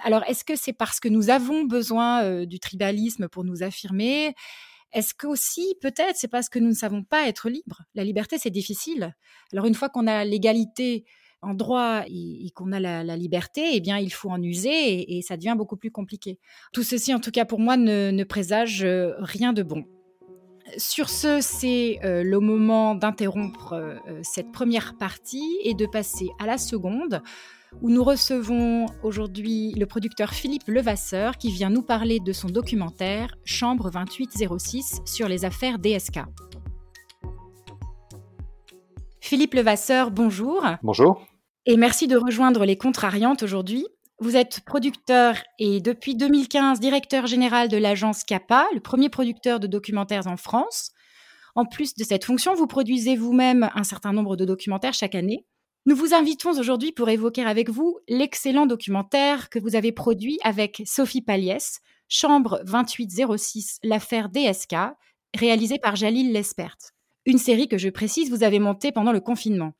[0.00, 4.34] alors, est-ce que c'est parce que nous avons besoin du tribalisme pour nous affirmer?
[4.92, 7.82] Est-ce que aussi, peut-être, c'est parce que nous ne savons pas être libres?
[7.94, 9.14] La liberté, c'est difficile.
[9.52, 11.04] Alors, une fois qu'on a l'égalité
[11.42, 15.36] en droit et, qu'on a la, liberté, eh bien, il faut en user et, ça
[15.36, 16.38] devient beaucoup plus compliqué.
[16.72, 19.84] Tout ceci, en tout cas, pour moi, ne, présage euh, rien de bon.
[20.76, 26.46] Sur ce, c'est euh, le moment d'interrompre euh, cette première partie et de passer à
[26.46, 27.22] la seconde
[27.82, 33.36] où nous recevons aujourd'hui le producteur Philippe Levasseur qui vient nous parler de son documentaire
[33.44, 36.20] Chambre 2806 sur les affaires DSK.
[39.20, 40.66] Philippe Levasseur, bonjour.
[40.82, 41.24] Bonjour.
[41.66, 43.86] Et merci de rejoindre les Contrariantes aujourd'hui.
[44.22, 49.66] Vous êtes producteur et depuis 2015 directeur général de l'agence CAPA, le premier producteur de
[49.66, 50.90] documentaires en France.
[51.54, 55.46] En plus de cette fonction, vous produisez vous-même un certain nombre de documentaires chaque année.
[55.86, 60.82] Nous vous invitons aujourd'hui pour évoquer avec vous l'excellent documentaire que vous avez produit avec
[60.84, 64.76] Sophie Paliès, Chambre 2806, l'affaire DSK,
[65.34, 66.76] réalisé par Jalil Lespert.
[67.24, 69.72] Une série que je précise, vous avez montée pendant le confinement.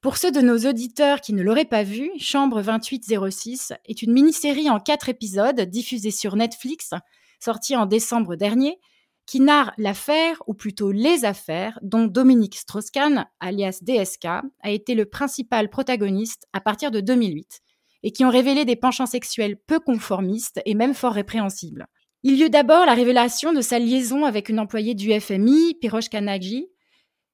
[0.00, 4.70] Pour ceux de nos auditeurs qui ne l'auraient pas vu, Chambre 2806 est une mini-série
[4.70, 6.92] en quatre épisodes diffusée sur Netflix,
[7.38, 8.78] sortie en décembre dernier,
[9.26, 15.04] qui narre l'affaire, ou plutôt les affaires, dont Dominique Strauss-Kahn, alias DSK, a été le
[15.04, 17.60] principal protagoniste à partir de 2008,
[18.02, 21.86] et qui ont révélé des penchants sexuels peu conformistes et même fort répréhensibles.
[22.22, 26.08] Il y eut d'abord la révélation de sa liaison avec une employée du FMI, Pirosh
[26.08, 26.68] Kanagi.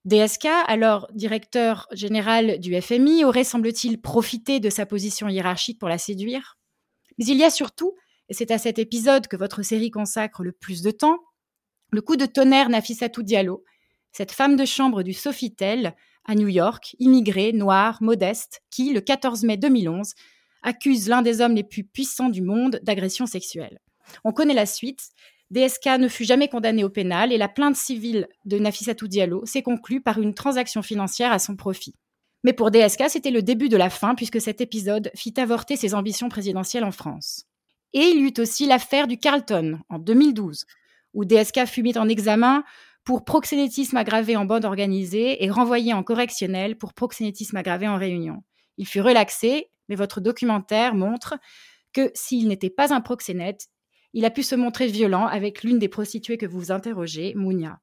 [0.06, 5.98] DSK, alors directeur général du FMI, aurait, semble-t-il, profité de sa position hiérarchique pour la
[5.98, 6.58] séduire?
[7.18, 7.94] Mais il y a surtout,
[8.28, 11.18] et c'est à cet épisode que votre série consacre le plus de temps,
[11.90, 13.64] le coup de tonnerre Nafissatou Diallo,
[14.12, 19.42] cette femme de chambre du Sofitel à New York, immigrée, noire, modeste, qui, le 14
[19.42, 20.14] mai 2011,
[20.62, 23.80] accuse l'un des hommes les plus puissants du monde d'agression sexuelle.
[24.24, 25.08] On connaît la suite.
[25.50, 29.62] DSK ne fut jamais condamné au pénal et la plainte civile de Nafissatou Diallo s'est
[29.62, 31.94] conclue par une transaction financière à son profit.
[32.42, 35.94] Mais pour DSK, c'était le début de la fin puisque cet épisode fit avorter ses
[35.94, 37.44] ambitions présidentielles en France.
[37.92, 40.64] Et il y eut aussi l'affaire du Carlton en 2012,
[41.14, 42.64] où DSK fut mis en examen
[43.04, 48.42] pour proxénétisme aggravé en bande organisée et renvoyé en correctionnel pour proxénétisme aggravé en réunion.
[48.78, 51.38] Il fut relaxé, mais votre documentaire montre
[51.92, 53.68] que s'il n'était pas un proxénète,
[54.16, 57.80] il a pu se montrer violent avec l'une des prostituées que vous interrogez, Mounia.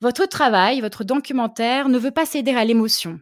[0.00, 3.18] Votre travail, votre documentaire ne veut pas céder à l'émotion.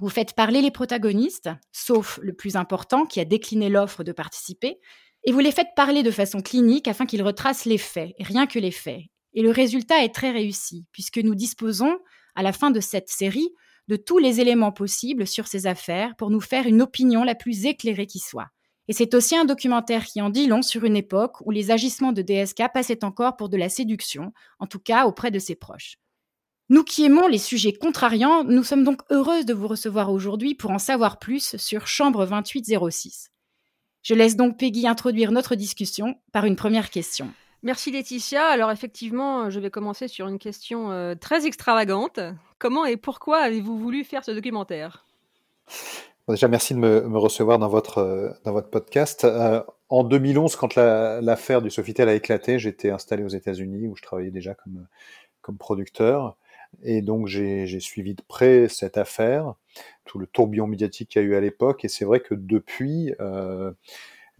[0.00, 4.80] Vous faites parler les protagonistes, sauf le plus important qui a décliné l'offre de participer,
[5.22, 8.58] et vous les faites parler de façon clinique afin qu'ils retracent les faits, rien que
[8.58, 9.02] les faits.
[9.34, 12.00] Et le résultat est très réussi, puisque nous disposons,
[12.34, 13.50] à la fin de cette série,
[13.86, 17.66] de tous les éléments possibles sur ces affaires pour nous faire une opinion la plus
[17.66, 18.48] éclairée qui soit.
[18.90, 22.10] Et c'est aussi un documentaire qui en dit long sur une époque où les agissements
[22.10, 25.94] de DSK passaient encore pour de la séduction, en tout cas auprès de ses proches.
[26.70, 30.72] Nous qui aimons les sujets contrariants, nous sommes donc heureuses de vous recevoir aujourd'hui pour
[30.72, 33.30] en savoir plus sur Chambre 2806.
[34.02, 37.32] Je laisse donc Peggy introduire notre discussion par une première question.
[37.62, 38.44] Merci Laetitia.
[38.44, 42.18] Alors effectivement, je vais commencer sur une question euh, très extravagante.
[42.58, 45.06] Comment et pourquoi avez-vous voulu faire ce documentaire?
[46.30, 49.24] Déjà, merci de me, recevoir dans votre, euh, dans votre podcast.
[49.24, 54.02] Euh, en 2011, quand l'affaire du Sofitel a éclaté, j'étais installé aux États-Unis où je
[54.02, 54.86] travaillais déjà comme,
[55.42, 56.36] comme producteur.
[56.82, 59.54] Et donc, j'ai suivi de près cette affaire,
[60.04, 61.84] tout le tourbillon médiatique qu'il y a eu à l'époque.
[61.84, 63.12] Et c'est vrai que depuis,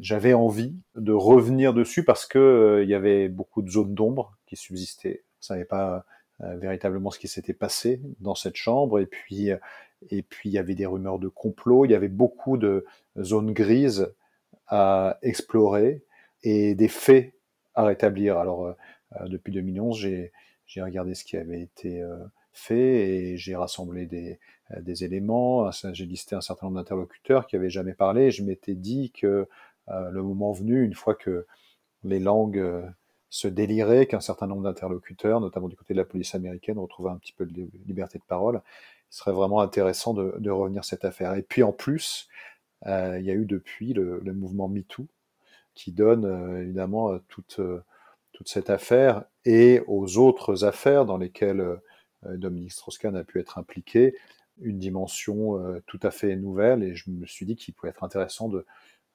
[0.00, 4.36] j'avais envie de revenir dessus parce que euh, il y avait beaucoup de zones d'ombre
[4.46, 5.22] qui subsistaient.
[5.40, 6.04] On savait pas
[6.40, 9.58] euh, véritablement ce qui s'était passé dans cette chambre et puis euh,
[10.08, 12.84] et puis il y avait des rumeurs de complot, il y avait beaucoup de
[13.20, 14.12] zones grises
[14.66, 16.04] à explorer
[16.42, 17.34] et des faits
[17.74, 18.38] à rétablir.
[18.38, 18.74] Alors
[19.26, 22.02] depuis 2011, j'ai regardé ce qui avait été
[22.52, 24.38] fait et j'ai rassemblé des,
[24.78, 25.70] des éléments.
[25.92, 28.30] J'ai listé un certain nombre d'interlocuteurs qui avaient jamais parlé.
[28.30, 29.48] Je m'étais dit que
[29.88, 31.46] euh, le moment venu, une fois que
[32.04, 32.82] les langues euh,
[33.28, 37.18] se déliraient, qu'un certain nombre d'interlocuteurs, notamment du côté de la police américaine, retrouvaient un
[37.18, 38.62] petit peu de liberté de parole,
[39.10, 41.34] ce serait vraiment intéressant de, de revenir cette affaire.
[41.34, 42.28] Et puis en plus,
[42.86, 45.06] euh, il y a eu depuis le, le mouvement MeToo
[45.74, 47.60] qui donne évidemment toute,
[48.32, 51.64] toute cette affaire et aux autres affaires dans lesquelles
[52.24, 54.14] Dominique Strauss-Kahn a pu être impliqué
[54.60, 58.48] une dimension tout à fait nouvelle et je me suis dit qu'il pouvait être intéressant
[58.48, 58.66] de,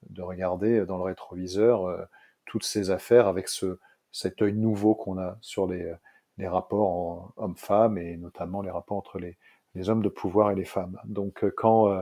[0.09, 2.03] de regarder dans le rétroviseur euh,
[2.45, 3.79] toutes ces affaires avec ce,
[4.11, 5.93] cet œil nouveau qu'on a sur les,
[6.37, 9.37] les rapports hommes-femmes et notamment les rapports entre les,
[9.75, 10.99] les, hommes de pouvoir et les femmes.
[11.05, 12.01] Donc euh, quand euh,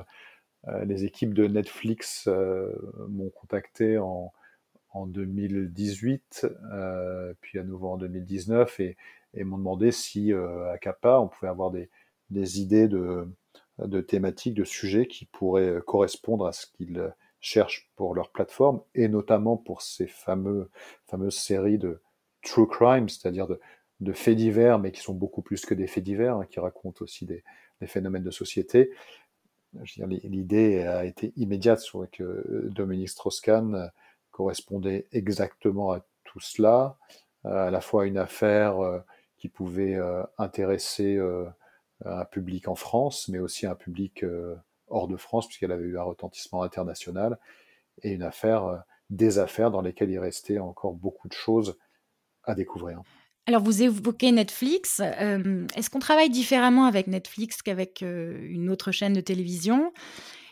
[0.85, 2.29] les équipes de Netflix
[3.09, 4.31] m'ont contacté en,
[4.91, 6.47] en 2018,
[7.41, 8.95] puis à nouveau en 2019, et,
[9.43, 11.89] m'ont demandé si à CAPA on pouvait avoir des,
[12.61, 13.27] idées de,
[14.07, 19.57] thématiques, de sujets qui pourraient correspondre à ce qu'ils cherchent pour leur plateforme, et notamment
[19.57, 20.69] pour ces fameuses
[21.31, 22.01] séries de
[22.41, 23.59] true crime, c'est-à-dire de,
[23.99, 27.03] de, faits divers, mais qui sont beaucoup plus que des faits divers, hein, qui racontent
[27.03, 27.43] aussi des,
[27.83, 28.91] des, phénomènes de société.
[30.23, 33.91] L'idée a été immédiate que Dominique Strauss-Kahn
[34.31, 36.97] correspondait exactement à tout cela,
[37.43, 38.99] à la fois une affaire euh,
[39.37, 41.45] qui pouvait euh, intéresser euh,
[42.05, 44.23] un public en France, mais aussi un public
[44.87, 47.37] hors de France, puisqu'elle avait eu un retentissement international,
[48.01, 48.77] et une affaire, euh,
[49.09, 51.77] des affaires dans lesquelles il restait encore beaucoup de choses
[52.45, 53.01] à découvrir.
[53.45, 55.01] Alors, vous évoquez Netflix.
[55.01, 59.91] Euh, est-ce qu'on travaille différemment avec Netflix qu'avec euh, une autre chaîne de télévision?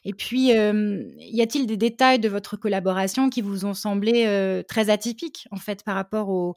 [0.04, 4.26] Et puis, euh, y a-t-il des détails de votre collaboration qui vous ont semblé
[4.68, 6.56] très atypiques, en fait, par rapport au,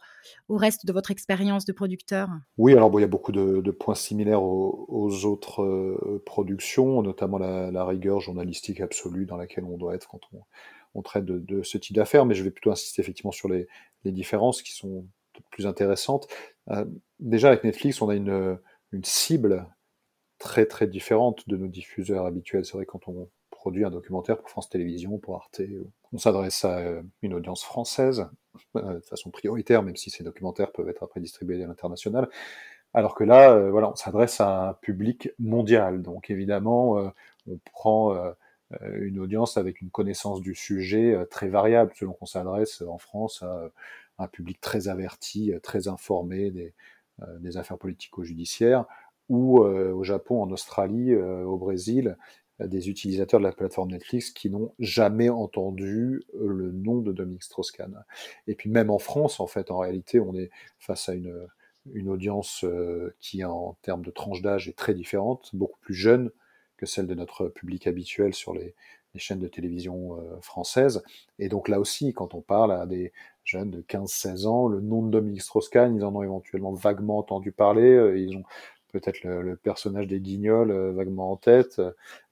[0.48, 2.30] reste de votre expérience de producteur?
[2.56, 8.20] Oui, alors il y a beaucoup de, points similaires aux, autres productions, notamment la, rigueur
[8.20, 10.20] journalistique absolue dans laquelle on doit être quand
[10.94, 13.66] on, traite de, ce type d'affaires, mais je vais plutôt insister effectivement sur les
[14.06, 15.04] différences qui sont
[15.50, 16.28] plus intéressantes.
[16.70, 16.84] Euh,
[17.20, 18.58] déjà, avec Netflix, on a une,
[19.02, 19.66] cible
[20.38, 22.64] très très différente de nos diffuseurs habituels.
[22.64, 25.62] C'est vrai quand on produit un documentaire pour France Télévisions, pour Arte,
[26.12, 28.28] on s'adresse à euh, une audience française
[28.76, 32.28] euh, de façon prioritaire, même si ces documentaires peuvent être après distribués à l'international.
[32.92, 36.02] Alors que là, euh, voilà, on s'adresse à un public mondial.
[36.02, 37.12] Donc évidemment,
[37.48, 38.14] on prend
[38.96, 43.70] une audience avec une connaissance du sujet très variable, selon qu'on s'adresse en France à
[44.18, 46.74] un public très averti, très informé des,
[47.40, 48.86] des affaires politico-judiciaires,
[49.28, 52.16] ou euh, au Japon, en Australie, euh, au Brésil,
[52.60, 57.42] des utilisateurs de la plateforme Netflix qui n'ont jamais entendu euh, le nom de Dominique
[57.42, 58.04] Strauss-Kahn.
[58.46, 61.48] Et puis même en France, en fait, en réalité, on est face à une,
[62.06, 62.64] audience
[63.20, 66.30] qui, en termes de tranche d'âge, est très différente, beaucoup plus jeune
[66.78, 68.74] que celle de notre public habituel sur les
[69.16, 71.02] chaînes de télévision françaises.
[71.38, 73.12] Et donc là aussi, quand on parle à des
[73.44, 77.52] jeunes de 15-16 ans, le nom de Dominique Strauss-Kahn, ils en ont éventuellement vaguement entendu
[77.52, 78.44] parler, ils ont
[78.94, 81.82] peut-être le, personnage des guignols euh, vaguement en tête,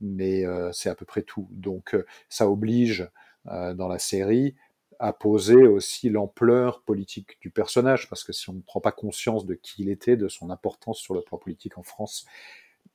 [0.01, 1.48] mais euh, c'est à peu près tout.
[1.51, 3.09] Donc euh, ça oblige
[3.44, 4.55] dans la série
[5.01, 9.46] à poser aussi l'ampleur politique du personnage, parce que si on ne prend pas conscience
[9.46, 12.25] de qui il était, de son importance sur le plan politique en France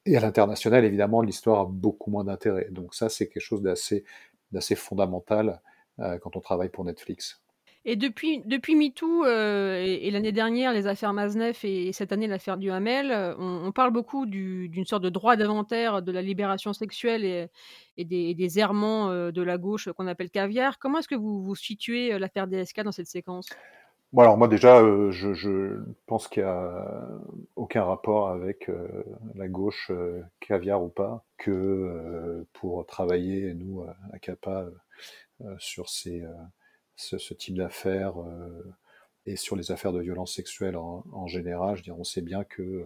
[0.06, 2.70] et à l'international, évidemment, l'histoire a beaucoup moins d'intérêt.
[2.72, 4.06] Donc ça, c'est quelque chose d'assez,
[4.54, 5.62] d'assez fondamental
[5.98, 7.42] quand on travaille pour Netflix.
[7.86, 12.58] Et depuis, depuis MeToo euh, et, l'année dernière, les affaires Maznev et, cette année l'affaire
[12.58, 17.24] du Hamel, euh, on, parle beaucoup d'une sorte de droit d'inventaire de la libération sexuelle
[17.24, 20.80] et, des, des, errements euh, de la gauche qu'on appelle caviar.
[20.80, 23.50] Comment est-ce que vous, vous situez l'affaire DSK dans cette séquence?
[24.14, 26.86] Bon alors moi déjà, je, pense qu'il n'y a
[27.58, 28.70] aucun rapport avec
[29.36, 29.92] la gauche,
[30.40, 34.68] caviar ou pas, que pour travailler, nous, à CAPA,
[35.58, 36.24] sur ces
[36.98, 38.74] ce, ce type d'affaires euh,
[39.26, 42.86] Et sur les affaires de violence sexuelle en, général, je dirais, on sait bien que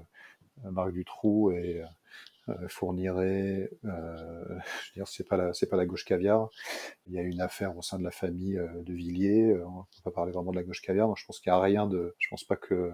[0.64, 1.82] Marc Dutroux et
[2.68, 6.50] fournirait, euh, je veux dire, c'est pas la, c'est pas la gauche caviar.
[7.08, 9.58] Il y a une affaire au sein de la famille de Villiers.
[9.64, 11.08] On peut pas parler vraiment de la gauche caviar.
[11.08, 12.92] Moi, je pense qu'il y a rien de, je pense pas que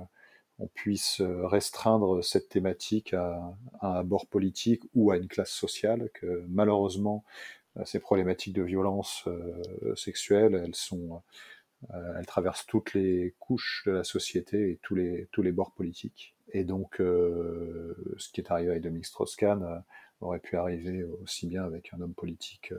[0.59, 6.09] on puisse restreindre cette thématique à, à, un bord politique ou à une classe sociale,
[6.13, 7.24] que malheureusement,
[7.86, 11.21] ces problématiques de violence euh, sexuelle, elles sont,
[11.93, 15.73] euh, elles traversent toutes les couches de la société et tous les, tous les bords
[15.73, 16.36] politiques.
[16.53, 19.84] Et donc, euh, ce qui est arrivé avec Dominique Strauss-Kahn
[20.21, 22.73] aurait pu arriver aussi bien avec un homme politique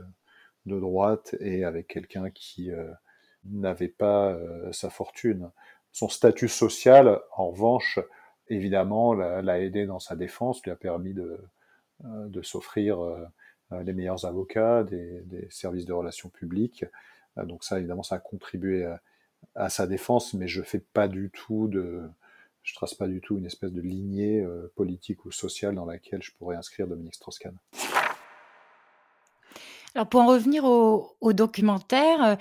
[0.66, 2.70] de droite et avec quelqu'un qui
[3.44, 4.36] n'avait pas
[4.72, 5.50] sa fortune.
[5.92, 8.00] Son statut social, en revanche,
[8.48, 11.38] évidemment, l'a aidé dans sa défense, lui a permis de,
[12.04, 13.24] de s'offrir euh,
[13.70, 16.84] les meilleurs avocats, des, services de relations publiques.
[17.36, 18.88] Euh, donc ça, évidemment, ça a contribué
[19.54, 21.70] à, sa défense, mais je fais pas du tout
[22.64, 26.22] je trace pas du tout une espèce de lignée euh, politique ou sociale dans laquelle
[26.22, 27.56] je pourrais inscrire Dominique Strauss-Kahn.
[29.94, 32.36] Alors pour en revenir au, documentaire,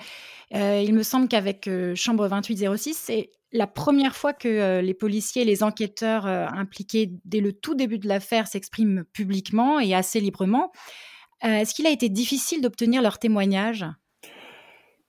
[0.50, 5.62] il me semble qu'avec Chambre 2806, c'est la première fois que les policiers et les
[5.62, 10.70] enquêteurs impliqués dès le tout début de l'affaire s'expriment publiquement et assez librement.
[11.44, 13.86] Euh, est-ce qu'il a été difficile d'obtenir leur témoignage?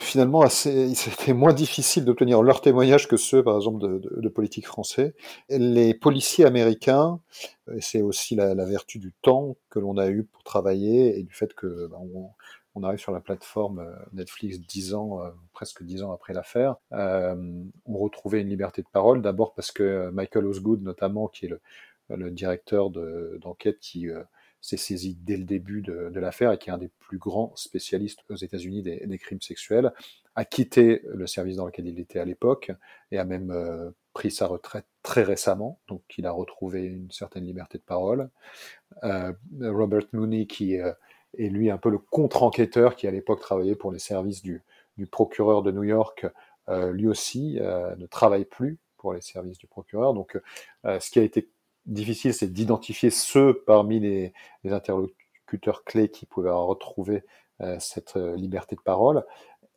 [0.02, 5.14] Finalement, c'était moins difficile d'obtenir leurs témoignages que ceux, par exemple, de, politiques français.
[5.50, 7.20] Les policiers américains,
[7.80, 11.54] c'est aussi la, vertu du temps que l'on a eu pour travailler et du fait
[11.54, 16.32] que on, arrive sur la plateforme euh, Netflix dix ans, euh, presque dix ans après
[16.32, 19.22] l'affaire, on retrouvait une liberté de parole.
[19.22, 21.50] D'abord parce que Michael Osgood, notamment, qui est
[22.10, 24.08] le, directeur d'enquête qui
[24.62, 28.20] s'est saisi dès le début de, l'affaire et qui est un des plus grands spécialistes
[28.30, 29.93] aux États-Unis des, crimes sexuels,
[30.36, 32.72] a quitté le service dans lequel il était à l'époque
[33.12, 37.45] et a même euh, pris sa retraite très récemment, donc il a retrouvé une certaine
[37.45, 38.30] liberté de parole.
[39.03, 40.91] Euh, Robert Mooney, qui euh,
[41.38, 44.62] est lui un peu le contre-enquêteur, qui à l'époque travaillait pour les services du,
[44.97, 46.26] du procureur de New York,
[46.91, 50.14] lui aussi ne travaille plus pour les services du procureur.
[50.14, 50.39] Donc,
[50.84, 51.49] ce qui a été
[51.90, 54.34] difficile, c'est d'identifier ceux parmi les,
[54.66, 57.24] interlocuteurs clés qui pouvaient retrouver
[57.62, 59.26] euh, cette euh, liberté de parole.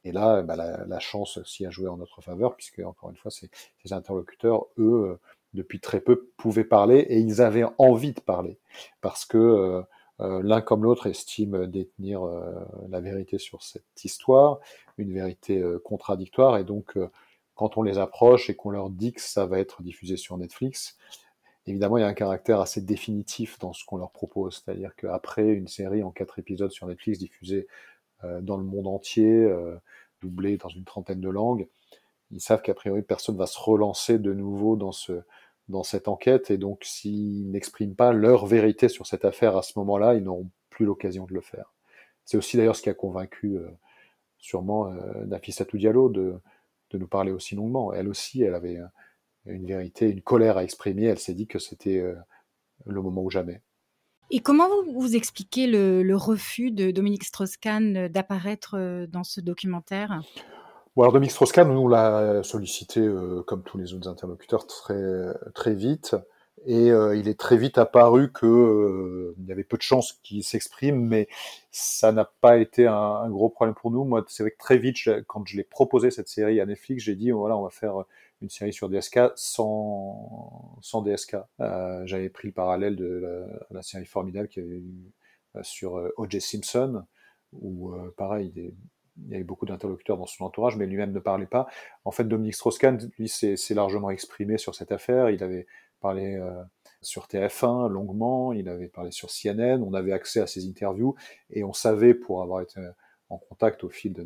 [0.05, 3.31] Et là, bah, la, chance aussi a joué en notre faveur, puisque encore une fois,
[3.31, 3.51] ces,
[3.93, 5.21] interlocuteurs, eux, euh,
[5.55, 8.59] depuis très peu, pouvaient parler et ils avaient envie de parler,
[9.01, 9.83] parce que
[10.19, 12.23] l'un comme l'autre estime détenir
[12.89, 14.61] la vérité sur cette histoire,
[14.97, 16.97] une vérité contradictoire, et donc
[17.55, 20.97] quand on les approche et qu'on leur dit que ça va être diffusé sur Netflix,
[21.67, 24.63] évidemment, il y a un caractère assez définitif dans ce qu'on leur propose.
[24.65, 27.67] C'est-à-dire qu'après une série en quatre épisodes sur Netflix diffusée
[28.25, 29.77] euh, dans le monde entier, euh,
[30.21, 31.69] doublée dans une trentaine de langues,
[32.31, 35.23] ils savent qu'a priori personne va se relancer de nouveau dans ce
[35.69, 39.79] dans cette enquête et donc s'ils n'expriment pas leur vérité sur cette affaire à ce
[39.79, 41.73] moment-là, ils n'auront plus l'occasion de le faire.
[42.25, 43.69] C'est aussi d'ailleurs ce qui a convaincu euh,
[44.39, 46.35] sûrement euh, Nafissatou Diallo de,
[46.91, 47.93] de nous parler aussi longuement.
[47.93, 48.81] Elle aussi, elle avait
[49.47, 51.05] une vérité, une colère à exprimer.
[51.05, 52.15] Elle s'est dit que c'était euh,
[52.87, 53.63] le moment ou jamais.
[54.31, 60.23] Et comment vous, vous expliquez le, refus de Dominique Strauss-Kahn d'apparaître euh, dans ce documentaire?
[60.97, 65.75] Bon, alors Dominique Strauss-Kahn, nous l'a sollicité, euh, comme tous les autres interlocuteurs, très, très
[65.75, 66.17] vite.
[66.67, 71.01] Et il est très vite apparu que il y avait peu de chances qu'il s'exprime,
[71.01, 71.27] mais
[71.73, 74.05] ça n'a pas été un, gros problème pour nous.
[74.05, 74.97] Moi, c'est vrai que très vite,
[75.27, 78.05] quand je l'ai proposé cette série à Netflix, j'ai dit voilà, on va faire
[78.43, 81.37] une série sur DSK sans, sans DSK.
[81.61, 85.13] Euh, J'avais pris le parallèle de la, série formidable qu'il y avait eu
[85.57, 86.41] euh, sur euh, O.J.
[86.41, 87.05] Simpson,
[87.53, 91.47] où euh, pareil, il, y avait beaucoup d'interlocuteurs dans son entourage, mais lui-même ne parlait
[91.47, 91.69] pas.
[92.05, 95.31] En fait, Dominique Strauss-Kahn, lui, s'est largement exprimé sur cette affaire.
[95.31, 95.67] Il avait
[96.03, 96.63] parlé euh,
[97.01, 101.15] sur TF1 longuement, il avait parlé sur CNN, on avait accès à ses interviews,
[101.51, 102.81] et on savait, pour avoir été
[103.31, 104.23] en contact au fil de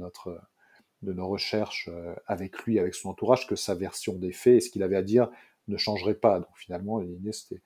[1.02, 4.60] de nos recherches euh, avec lui, avec son entourage, que sa version des faits et
[4.60, 5.30] ce qu'il avait à dire
[5.68, 6.40] ne changerait pas.
[6.40, 7.62] Donc finalement, l'idée c'était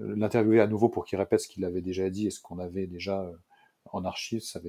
[0.00, 2.58] euh, l'interviewer à nouveau pour qu'il répète ce qu'il avait déjà dit et ce qu'on
[2.58, 3.30] avait déjà
[3.92, 4.60] en archive, ça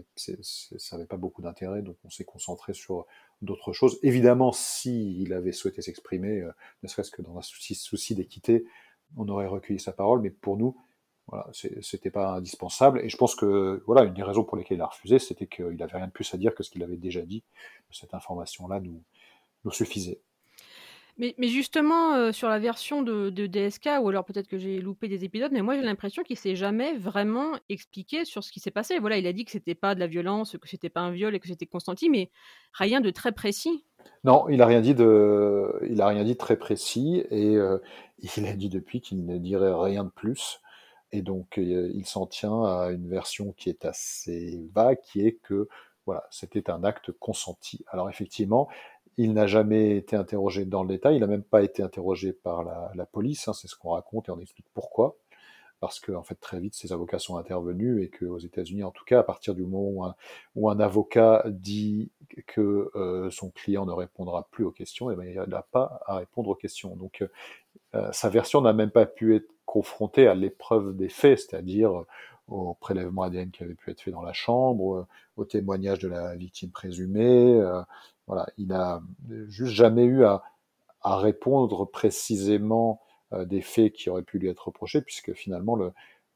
[0.91, 3.05] n'avait pas beaucoup d'intérêt, donc on s'est concentré sur
[3.41, 3.97] d'autres choses.
[4.03, 6.47] Évidemment, s'il avait souhaité s'exprimer,
[6.83, 8.65] ne serait-ce que dans un souci, souci d'équité,
[9.17, 10.77] on aurait recueilli sa parole, mais pour nous,
[11.27, 11.49] voilà,
[11.81, 12.99] c'était pas indispensable.
[13.03, 15.81] Et je pense que voilà, une des raisons pour lesquelles il a refusé, c'était qu'il
[15.81, 17.43] avait rien de plus à dire que ce qu'il avait déjà dit.
[17.91, 20.19] Cette information-là nous suffisait.
[21.17, 25.07] Mais, justement, euh, sur la version de, de DSK, ou alors peut-être que j'ai loupé
[25.07, 28.71] des épisodes, mais moi j'ai l'impression qu'il s'est jamais vraiment expliqué sur ce qui s'est
[28.71, 28.99] passé.
[28.99, 31.33] Voilà, il a dit que c'était pas de la violence, que c'était pas un viol
[31.33, 32.31] et que c'était consenti, mais
[32.73, 33.85] rien de très précis.
[34.25, 37.77] Non, il a rien dit de, il a rien dit de très précis et euh,
[38.37, 40.59] il a dit depuis qu'il ne dirait rien de plus.
[41.13, 45.33] Et donc euh, il s'en tient à une version qui est assez vague, qui est
[45.43, 45.69] que
[46.05, 47.83] voilà, c'était un acte consenti.
[47.87, 48.67] Alors effectivement,
[49.17, 52.63] il n'a jamais été interrogé dans le détail, il n'a même pas été interrogé par
[52.63, 55.17] la, la police, hein, c'est ce qu'on raconte et on explique pourquoi.
[55.81, 59.03] Parce que en fait très vite ses avocats sont intervenus et qu'aux États-Unis, en tout
[59.05, 60.15] cas, à partir du moment où un,
[60.55, 62.11] où un avocat dit
[62.47, 66.01] que euh, son client ne répondra plus aux questions, et eh bien, il n'a pas
[66.05, 66.95] à répondre aux questions.
[66.95, 67.27] Donc
[67.93, 72.05] euh, sa version n'a même pas pu être confrontée à l'épreuve des faits, c'est-à-dire
[72.47, 76.35] au prélèvement ADN qui avait pu être fait dans la chambre, au témoignage de la
[76.35, 77.59] victime présumée.
[78.27, 79.01] Euh, voilà, il n'a
[79.47, 80.43] juste jamais eu à,
[81.01, 83.01] à répondre précisément
[83.33, 85.77] euh, des faits qui auraient pu lui être reprochés, puisque finalement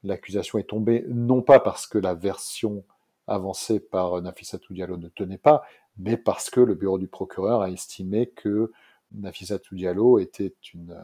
[0.04, 2.84] l'accusation est tombée non pas parce que la version
[3.28, 5.64] avancée par Nafissatou Diallo ne tenait pas,
[5.98, 8.72] mais parce que le bureau du procureur a estimé que
[9.12, 11.04] Nafissatou Diallo était une,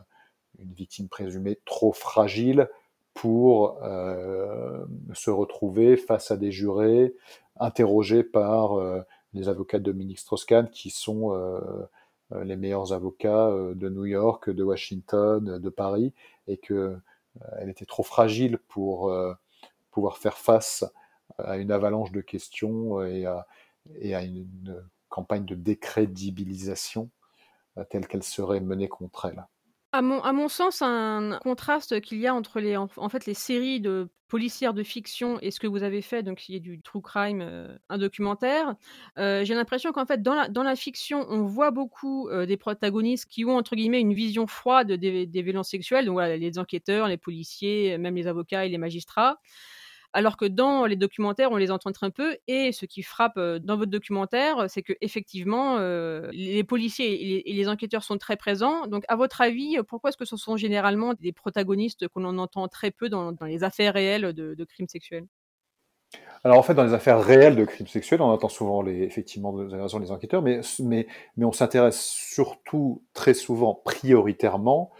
[0.59, 2.69] une victime présumée trop fragile
[3.13, 7.15] pour euh, se retrouver face à des jurés
[7.59, 9.01] interrogés par euh,
[9.35, 11.59] les avocats de Dominique Strauss-Kahn, qui sont euh,
[12.31, 16.13] euh les meilleurs avocats euh, de New York, de Washington, de Paris,
[16.47, 16.97] et que
[17.59, 19.13] elle était trop fragile pour
[19.91, 20.85] pouvoir faire face
[21.37, 27.09] à une avalanche de questions et à, une campagne de décrédibilisation
[27.89, 29.45] telle qu'elle serait menée contre elle.
[29.97, 34.09] À mon, sens, un contraste qu'il y a entre les, en, fait, les séries de
[34.27, 37.39] policières de fiction et ce que vous avez fait, donc y a du true crime,
[37.41, 38.75] euh, un documentaire.
[39.17, 42.57] Euh, J'ai l'impression qu'en fait, dans la, dans la fiction, on voit beaucoup euh, des
[42.57, 46.07] protagonistes qui ont, entre guillemets, une vision froide des, des violences sexuelles.
[46.07, 49.39] Donc voilà, les enquêteurs, les policiers, même les avocats et les magistrats
[50.15, 52.37] alors que dans les documentaires, on les entend très peu.
[52.47, 57.53] Et ce qui frappe euh, dans votre documentaire, c'est que effectivement, euh, les policiers et
[57.53, 58.87] les, enquêteurs sont très présents.
[58.87, 62.67] Donc, à votre avis, pourquoi est-ce que ce sont généralement des protagonistes qu'on en entend
[62.69, 65.25] très peu dans, les affaires réelles de, crimes sexuels?
[66.45, 69.51] Alors en fait, dans les affaires réelles de crimes sexuels, on entend souvent les, effectivement
[69.51, 74.91] des enquêteurs, mais, mais, mais on s'intéresse surtout très souvent prioritairement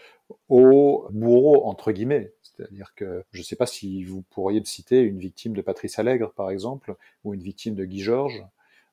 [0.49, 5.19] aux bourreaux, entre guillemets, c'est-à-dire que je ne sais pas si vous pourriez citer une
[5.19, 8.43] victime de Patrice Allègre, par exemple, ou une victime de Guy Georges,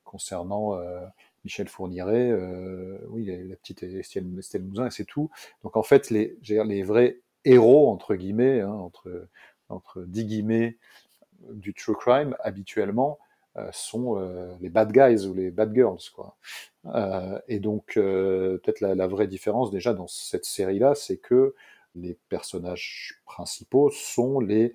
[0.03, 1.01] concernant euh,
[1.43, 5.29] Michel Fourniret, euh, oui, la petite Estelle, Estelle Mouzin, et c'est tout.
[5.63, 9.27] Donc en fait, les, les vrais héros, entre guillemets, hein, entre,
[9.69, 10.77] entre guillemets,
[11.51, 13.19] du true crime, habituellement,
[13.57, 15.99] euh, sont euh, les bad guys ou les bad girls.
[16.15, 16.35] Quoi.
[16.87, 21.53] Euh, et donc, euh, peut-être la, vraie différence déjà dans cette série-là, c'est que
[21.95, 24.73] les personnages principaux sont les,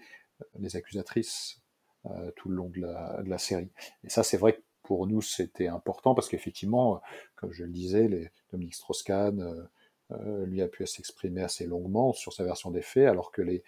[0.59, 1.61] les accusatrices
[2.07, 3.71] euh, tout le long de la, de la, série.
[4.05, 7.03] Et ça, c'est vrai que pour nous, c'était important parce qu'effectivement,
[7.35, 9.65] comme je le disais, les, Dominique Strauss-Kahn euh,
[10.13, 13.63] euh, lui a pu s'exprimer assez longuement sur sa version des faits, alors que les,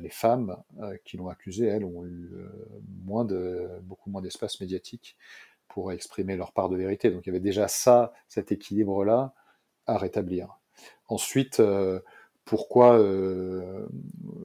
[0.00, 0.56] les femmes
[1.04, 2.30] qui l'ont accusé, elles, ont eu
[3.04, 5.14] moins de, beaucoup moins d'espace médiatique
[5.68, 7.10] pour exprimer leur part de vérité.
[7.10, 9.34] Donc il y avait déjà ça, cet équilibre-là
[9.86, 10.58] à rétablir.
[11.08, 11.60] Ensuite,
[12.48, 13.86] pourquoi euh,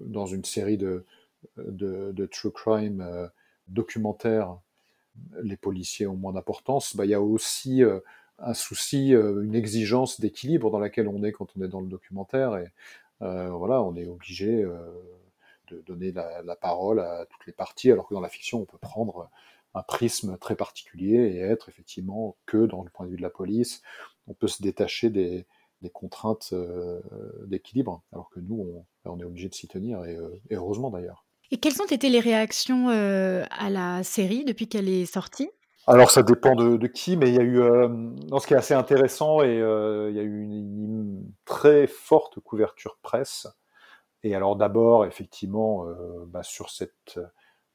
[0.01, 1.05] dans une série de,
[2.31, 3.27] true crime euh,
[3.69, 4.57] documentaires,
[5.41, 8.01] les policiers ont moins d'importance, bah, il y a aussi euh,
[8.39, 12.57] un souci, une exigence d'équilibre dans laquelle on est quand on est dans le documentaire.
[12.57, 12.67] Et
[13.21, 14.65] voilà, on est obligé
[15.69, 18.65] de donner la, la, parole à toutes les parties, alors que dans la fiction, on
[18.65, 19.29] peut prendre
[19.75, 23.29] un prisme très particulier et être effectivement que dans le point de vue de la
[23.29, 23.81] police.
[24.27, 25.45] On peut se détacher des,
[25.83, 26.99] des contraintes euh,
[27.45, 30.89] d'équilibre, alors que nous, on, on est obligé de s'y tenir, et, euh, et heureusement
[30.89, 31.25] d'ailleurs.
[31.51, 35.51] Et quelles ont été les réactions euh, à la série depuis qu'elle est sortie?
[35.85, 38.53] Alors ça dépend de, de, qui, mais il y a eu, euh, non, ce qui
[38.53, 43.47] est assez intéressant, et euh, il y a eu une, une, très forte couverture presse.
[44.23, 47.19] Et alors d'abord, effectivement, euh, bah, sur cette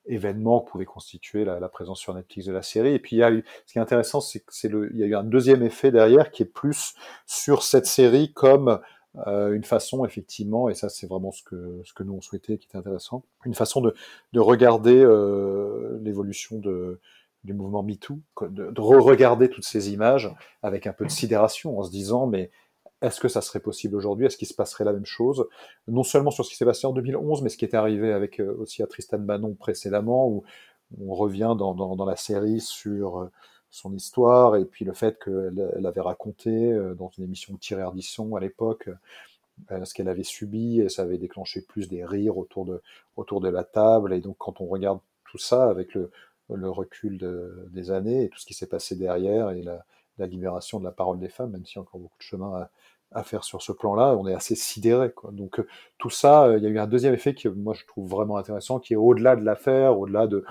[0.09, 2.95] événement que pouvait constituer la, présence sur Netflix de la série.
[2.95, 4.99] Et puis il y a eu, ce qui est intéressant, c'est que c'est le, il
[4.99, 6.95] y a eu un deuxième effet derrière qui est plus
[7.27, 8.81] sur cette série comme
[9.27, 12.59] euh, une façon effectivement, et ça c'est vraiment ce que ce que nous on souhaitait,
[12.59, 13.95] qui était intéressant, une façon de,
[14.33, 17.01] de regarder euh, l'évolution de
[17.45, 21.85] du mouvement MeToo, de, de re-regarder toutes ces images avec un peu de sidération en
[21.85, 22.51] se disant mais
[23.03, 24.27] est-ce que ça serait possible aujourd'hui?
[24.27, 25.47] Est-ce qu'il se passerait la même chose?
[25.87, 28.41] Non seulement sur ce qui s'est passé en 2011, mais ce qui était arrivé avec
[28.41, 30.45] euh, aussi à Tristan Bannon précédemment, où
[31.01, 33.29] on revient dans, la série sur
[33.71, 38.35] son histoire et puis le fait qu'elle avait raconté dans une émission de Thierry Ardisson
[38.37, 38.89] à l'époque
[39.85, 44.13] ce qu'elle avait subi, et ça avait déclenché plus des rires autour de, la table.
[44.13, 46.11] Et donc, quand on regarde tout ça avec le,
[46.49, 49.85] recul de, des années et tout ce qui s'est passé derrière et la,
[50.19, 52.53] la, libération de la parole des femmes, même s'il y a encore beaucoup de chemin
[52.55, 52.71] à,
[53.13, 55.13] à faire sur ce plan-là, on est assez sidéré.
[55.33, 55.61] Donc
[55.99, 58.79] tout ça, il y a eu un deuxième effet qui, moi, je trouve vraiment intéressant,
[58.81, 60.45] qui est au-delà de l'affaire, au-delà de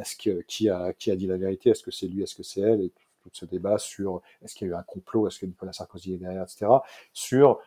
[0.00, 2.42] est-ce que qui a qui a dit la vérité, est-ce que c'est lui, est-ce que
[2.42, 2.92] c'est elle, et
[3.22, 6.14] tout ce débat sur est-ce qu'il y a eu un complot, est-ce que Nicolas Sarkozy
[6.14, 6.66] est derrière, etc.
[7.12, 7.60] Sur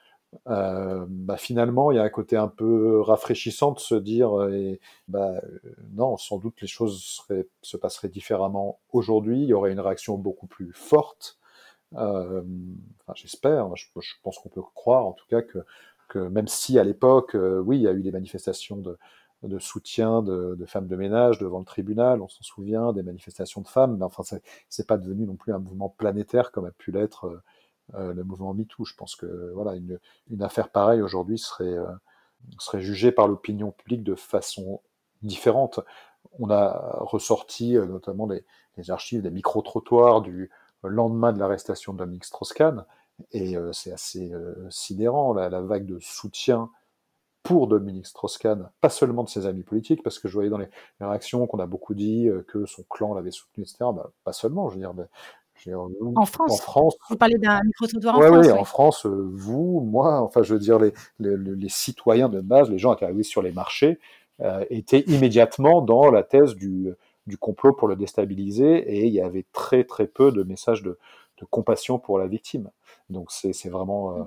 [0.47, 4.77] euh, bah finalement, il y a un côté un peu rafraîchissant de se dire, euh,
[5.07, 5.41] bah,
[5.93, 7.23] non, sans doute les choses
[7.61, 9.41] se passeraient différemment aujourd'hui.
[9.41, 11.38] Il y aurait une réaction beaucoup plus forte.
[11.97, 12.41] Euh,
[13.01, 13.75] enfin, J'espère.
[13.75, 17.77] Je, pense qu'on peut croire, en tout cas, que, même si à l'époque, euh, oui,
[17.77, 18.97] il y a eu des manifestations de,
[19.59, 23.67] soutien de, de, femmes de ménage devant le tribunal, on s'en souvient, des manifestations de
[23.67, 24.23] femmes, mais enfin,
[24.69, 27.41] c'est pas devenu non plus un mouvement planétaire comme a pu l'être euh,
[27.93, 28.86] le mouvement MeToo.
[28.86, 29.99] Je pense que voilà, une,
[30.41, 31.86] affaire pareille aujourd'hui serait, euh,
[32.59, 34.81] serait jugée par l'opinion publique de façon
[35.21, 35.79] différente.
[36.39, 38.45] On a ressorti euh, notamment les,
[38.77, 40.51] les archives des micro-trottoirs du
[40.84, 42.86] lendemain de l'arrestation de Dominique Strauss-Kahn,
[43.31, 46.69] et euh, c'est assez euh, sidérant, la, vague de soutien
[47.41, 50.69] pour Dominique Strauss-Kahn, pas seulement de ses amis politiques, parce que je voyais dans les,
[50.99, 53.77] les réactions qu'on a beaucoup dit que son clan l'avait soutenu, etc.
[53.93, 54.93] Bah, pas seulement, je veux dire,
[56.16, 56.51] en France?
[56.51, 56.97] En France.
[57.10, 58.45] Vous parlez d'un micro-trottoir en ouais, France.
[58.45, 62.41] Oui, en France, euh, vous, moi, enfin, je veux dire, les, les, les, citoyens de
[62.41, 63.99] base, les gens qui arrivaient sur les marchés,
[64.41, 66.93] euh, étaient immédiatement dans la thèse du,
[67.28, 70.97] du complot pour le déstabiliser, et il y avait très très peu de messages de,
[71.38, 72.70] de compassion pour la victime.
[73.10, 74.24] Donc c'est vraiment euh,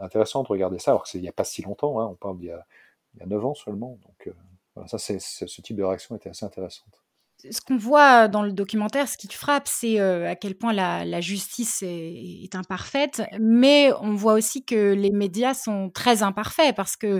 [0.00, 2.14] intéressant de regarder ça, alors que c'est il n'y a pas si longtemps, hein, on
[2.14, 2.66] parle d'il y a,
[3.14, 3.98] il y a 9 ans seulement.
[4.06, 4.32] Donc euh,
[4.74, 7.02] voilà, ça, c'est ce type de réaction était assez intéressante
[7.50, 11.04] ce qu'on voit dans le documentaire, ce qui frappe, c'est euh, à quel point la,
[11.04, 16.96] la justice est, imparfaite, mais on voit aussi que les médias sont très imparfaits parce
[16.96, 17.18] que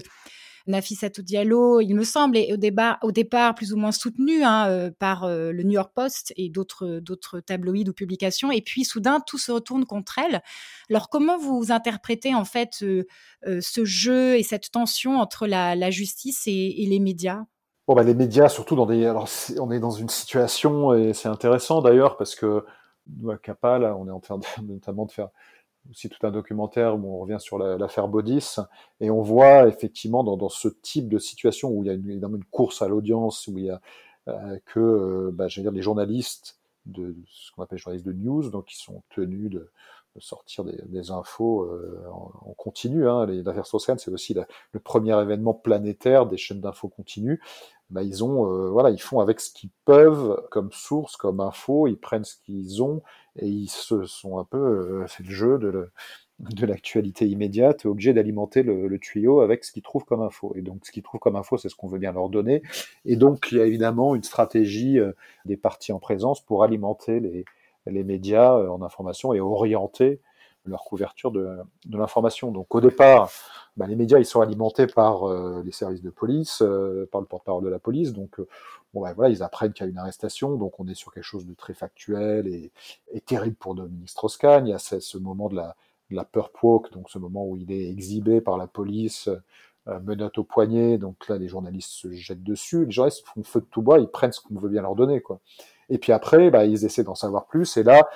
[0.66, 5.24] Nafissatou Diallo, il me semble, est au, départ plus ou moins soutenu hein, euh, par
[5.24, 9.38] euh, le New York Post et d'autres d'autres tabloïds ou publications, et puis soudain tout
[9.38, 10.42] se retourne contre elle.
[10.90, 16.86] Alors comment vous interprétez en fait ce jeu et cette tension entre la, justice et
[16.88, 17.44] les médias?
[17.88, 19.06] Bon, bah, les médias, surtout dans des.
[19.06, 19.26] Alors,
[19.58, 22.66] on est dans une situation, et c'est intéressant d'ailleurs, parce que
[23.16, 25.30] nous, à CAPA, là, on est en train de, notamment de faire
[25.90, 28.60] aussi tout un documentaire où on revient sur l'affaire la,
[29.00, 32.10] et on voit effectivement dans, dans, ce type de situation où il y a une,
[32.10, 33.80] une course à l'audience, où il y a
[34.28, 38.66] euh, que, euh, bah, dire, les journalistes de ce qu'on appelle journalistes de news, donc
[38.66, 39.70] qui sont tenus de
[40.20, 43.08] sortir des, infos euh, en, en, continu.
[43.08, 43.26] Hein.
[43.26, 44.34] L'affaire Strauss-Kahn, c'est aussi
[44.72, 47.40] le premier événement planétaire des chaînes d'infos continues
[47.90, 51.86] bah, ils ont, euh, voilà, ils font avec ce qu'ils peuvent comme source, comme info,
[51.86, 53.02] ils prennent ce qu'ils ont
[53.36, 55.90] et ils se sont un peu, euh, c'est le jeu de,
[56.66, 60.52] l'actualité immédiate, obligés d'alimenter le, le, tuyau avec ce qu'ils trouvent comme info.
[60.54, 62.62] Et donc, ce qu'ils trouvent comme info, c'est ce qu'on veut bien leur donner.
[63.06, 65.12] Et donc, il y a évidemment une stratégie euh,
[65.46, 67.44] des partis en présence pour alimenter les,
[67.90, 70.20] les médias euh, en information et orienter
[70.64, 71.56] leur couverture de,
[71.90, 72.52] l'information.
[72.52, 73.30] Donc au départ,
[73.76, 77.26] bah, les médias ils sont alimentés par euh, les services de police, euh, par le
[77.26, 78.12] porte-parole de la police.
[78.12, 78.38] Donc
[78.92, 81.24] bon, bah, voilà, ils apprennent qu'il y a une arrestation, donc on est sur quelque
[81.24, 82.70] chose de très factuel et,
[83.22, 84.66] terrible pour Dominique Strauss-Kahn.
[84.66, 85.74] Il y a ce, moment de la,
[86.10, 86.28] de la
[86.92, 89.30] donc ce moment où il est exhibé par la police,
[89.88, 90.98] euh, menotte au poignet.
[90.98, 92.84] Donc là, les journalistes se jettent dessus.
[92.84, 95.20] Les journalistes font feu de tout bois, ils prennent ce qu'on veut bien leur donner,
[95.20, 95.40] quoi.
[95.88, 97.76] Et puis après, bah, ils essaient d'en savoir plus.
[97.76, 98.08] Et là,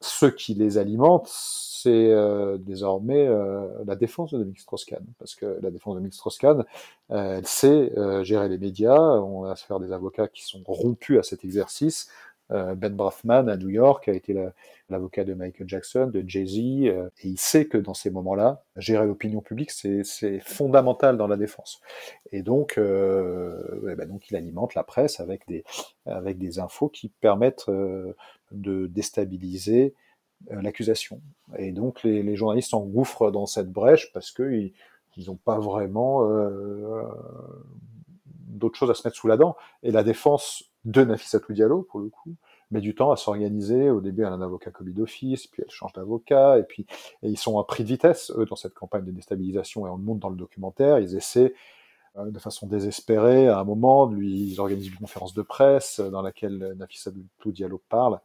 [0.00, 5.58] ceux qui les alimentent, c'est euh, désormais euh, la défense de Dominique Strauss-Kahn, parce que
[5.62, 6.64] la défense de Dominique Strauss-Kahn,
[7.12, 11.22] euh, elle sait gérer les médias, on a affaire des avocats qui sont rompus à
[11.22, 12.08] cet exercice.
[12.52, 14.32] Euh, ben Brafman à New York a été
[14.88, 19.06] l'avocat la, de Michael Jackson, de Jay-Z, et il sait que dans ces moments-là, gérer
[19.06, 20.04] l'opinion publique, c'est
[20.40, 21.80] fondamental dans la défense.
[22.30, 25.64] Et donc, ouais, bah donc, il alimente la presse avec des,
[26.06, 27.68] avec des infos qui permettent
[28.52, 29.94] de déstabiliser
[30.52, 31.20] euh, l'accusation.
[31.58, 34.72] Et donc les, journalistes s'engouffrent dans cette brèche parce qu'ils
[35.26, 37.02] n'ont pas vraiment euh,
[38.28, 39.56] d'autres choses à se mettre sous la dent.
[39.82, 42.34] Et la défense de Nafissatou Diallo, pour le coup,
[42.70, 43.90] met du temps à s'organiser.
[43.90, 46.86] Au début, elle a un avocat commis d'office, puis elle change d'avocat, et puis
[47.22, 49.96] et ils sont à prix de vitesse, eux, dans cette campagne de déstabilisation, et on
[49.96, 51.54] le montre dans le documentaire, ils essaient
[52.16, 56.22] euh, de façon désespérée, à un moment, lui, ils organisent une conférence de presse dans
[56.22, 58.20] laquelle Nafissatou Diallo parle,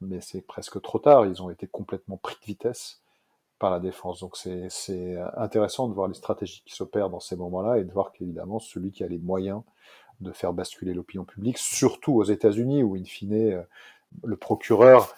[0.00, 1.26] mais c'est presque trop tard.
[1.26, 3.02] Ils ont été complètement pris de vitesse
[3.58, 4.20] par la défense.
[4.20, 8.12] Donc c'est intéressant de voir les stratégies qui s'opèrent dans ces moments-là et de voir
[8.12, 9.62] qu'évidemment celui qui a les moyens
[10.20, 13.64] de faire basculer l'opinion publique, surtout aux États-Unis où in fine
[14.24, 15.14] le procureur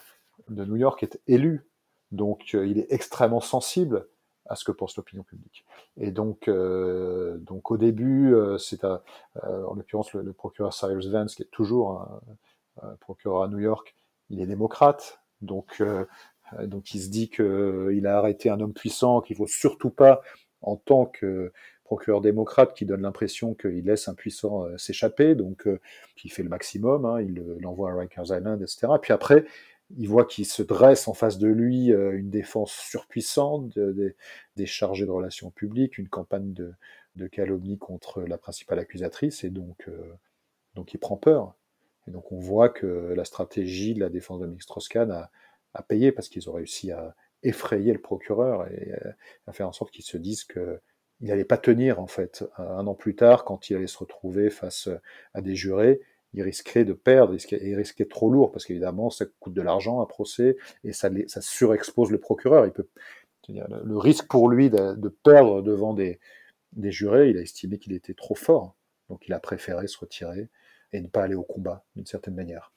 [0.49, 1.67] de New York est élu,
[2.11, 4.07] donc il est extrêmement sensible
[4.47, 5.65] à ce que pense l'opinion publique.
[5.97, 9.01] Et donc, donc au début, c'est en
[9.75, 12.03] l'occurrence le, procureur Cyrus Vance, qui est toujours
[12.83, 13.95] un, procureur à New York,
[14.31, 15.83] il est démocrate, donc
[16.61, 20.21] donc il se dit qu'il a arrêté un homme puissant, qu'il faut surtout pas,
[20.61, 21.53] en tant que
[21.97, 25.69] procureur démocrate, qui donne l'impression qu'il laisse un puissant s'échapper, donc
[26.25, 28.89] il fait le maximum, hein, il l'envoie à Rikers Island, etc.
[29.01, 29.45] Puis après,
[29.99, 35.11] il voit qu'il se dresse en face de lui une défense surpuissante, des chargés de
[35.11, 39.89] relations publiques, une campagne de, calomnie contre la principale accusatrice, et donc,
[40.75, 41.55] donc il prend peur.
[42.09, 45.31] Et donc on voit que la stratégie de la défense de Mix Strauss-Kahn a,
[45.75, 49.13] à payer parce qu'ils ont réussi à effrayer le procureur et euh,
[49.47, 50.81] à faire en sorte qu'il se dise que
[51.23, 54.51] il n'allait pas tenir en fait un an plus tard quand il allait se retrouver
[54.51, 54.89] face
[55.35, 56.01] à des jurés
[56.35, 60.07] il risquait de perdre, il risquait trop lourd parce qu'évidemment ça coûte de l'argent un
[60.07, 61.11] procès et ça,
[61.41, 62.67] surexpose le procureur.
[63.49, 66.21] Le risque pour lui de, de perdre devant des,
[66.73, 68.77] des jurés, il a estimé qu'il était trop fort,
[69.11, 70.49] donc il a préféré se retirer
[70.93, 72.73] et ne pas aller au combat d'une certaine manière.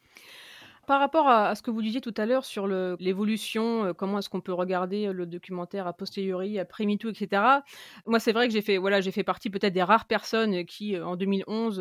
[0.87, 4.29] Par rapport à, ce que vous disiez tout à l'heure sur l'évolution, euh, comment est-ce
[4.29, 7.41] qu'on peut regarder euh, le documentaire a posteriori, après MeToo, etc.
[8.05, 11.05] Moi, c'est vrai que j'ai fait, voilà, fait partie peut-être des rares personnes qui, euh,
[11.05, 11.79] en 2011,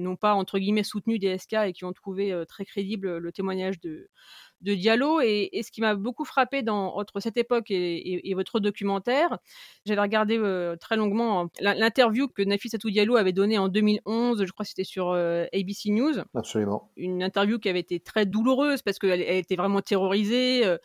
[0.00, 4.10] n'ont pas, entre guillemets, soutenu DSK et qui ont trouvé très crédible le témoignage de,
[4.60, 5.20] de Diallo.
[5.20, 9.38] Et, ce qui m'a beaucoup frappé dans, entre cette époque et, votre documentaire,
[9.84, 14.64] j'avais regardé euh, très longuement l'interview que Nafissatou Diallo avait donnée en 2011, je crois
[14.64, 16.14] que c'était sur euh, ABC News.
[16.34, 16.90] Absolument.
[16.96, 20.66] Une interview qui avait été très douloureuse parce qu'elle elle était vraiment terrorisée.
[20.66, 20.76] Euh,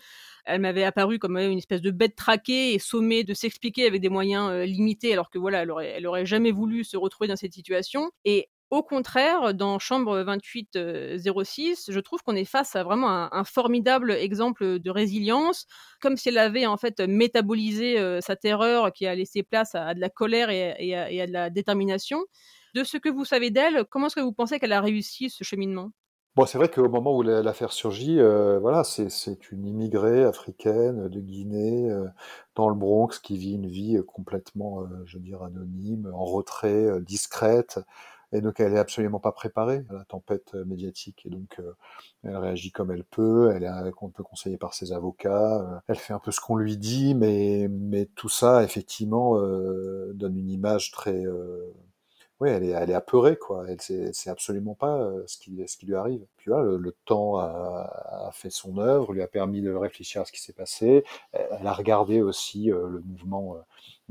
[0.45, 4.09] elle m'avait apparu comme une espèce de bête traquée et sommée de s'expliquer avec des
[4.09, 7.53] moyens limités, alors que voilà, elle aurait, elle aurait jamais voulu se retrouver dans cette
[7.53, 8.09] situation.
[8.25, 14.11] Et au contraire, dans Chambre 2806, je trouve qu'on est face à vraiment un, formidable
[14.11, 15.67] exemple de résilience,
[15.99, 19.99] comme si elle avait en fait métabolisé sa terreur qui a laissé place à, de
[19.99, 22.21] la colère et, à, de la détermination.
[22.73, 25.43] De ce que vous savez d'elle, comment est-ce que vous pensez qu'elle a réussi ce
[25.43, 25.91] cheminement?
[26.37, 28.19] Bon, c'est vrai qu'au moment où l'affaire surgit,
[28.61, 31.89] voilà, c'est une immigrée africaine de Guinée
[32.55, 37.81] dans le Bronx qui vit une vie complètement, je veux dire, anonyme, en retrait, discrète,
[38.31, 41.73] et donc elle est absolument pas préparée à la tempête euh, médiatique et donc euh,
[42.23, 45.97] elle réagit comme elle peut, elle est un peu conseillée par ses avocats, euh, elle
[45.97, 49.35] fait un peu ce qu'on lui dit, mais mais tout ça effectivement
[50.13, 51.25] donne une image très
[52.39, 53.65] oui, elle est, elle est apeurée, quoi.
[53.69, 56.25] Elle sait, sait absolument pas ce qui, ce qui lui arrive.
[56.37, 60.21] Puis voilà, le, le temps a, a, fait son œuvre, lui a permis de réfléchir
[60.21, 61.03] à ce qui s'est passé.
[61.33, 63.57] Elle a regardé aussi le mouvement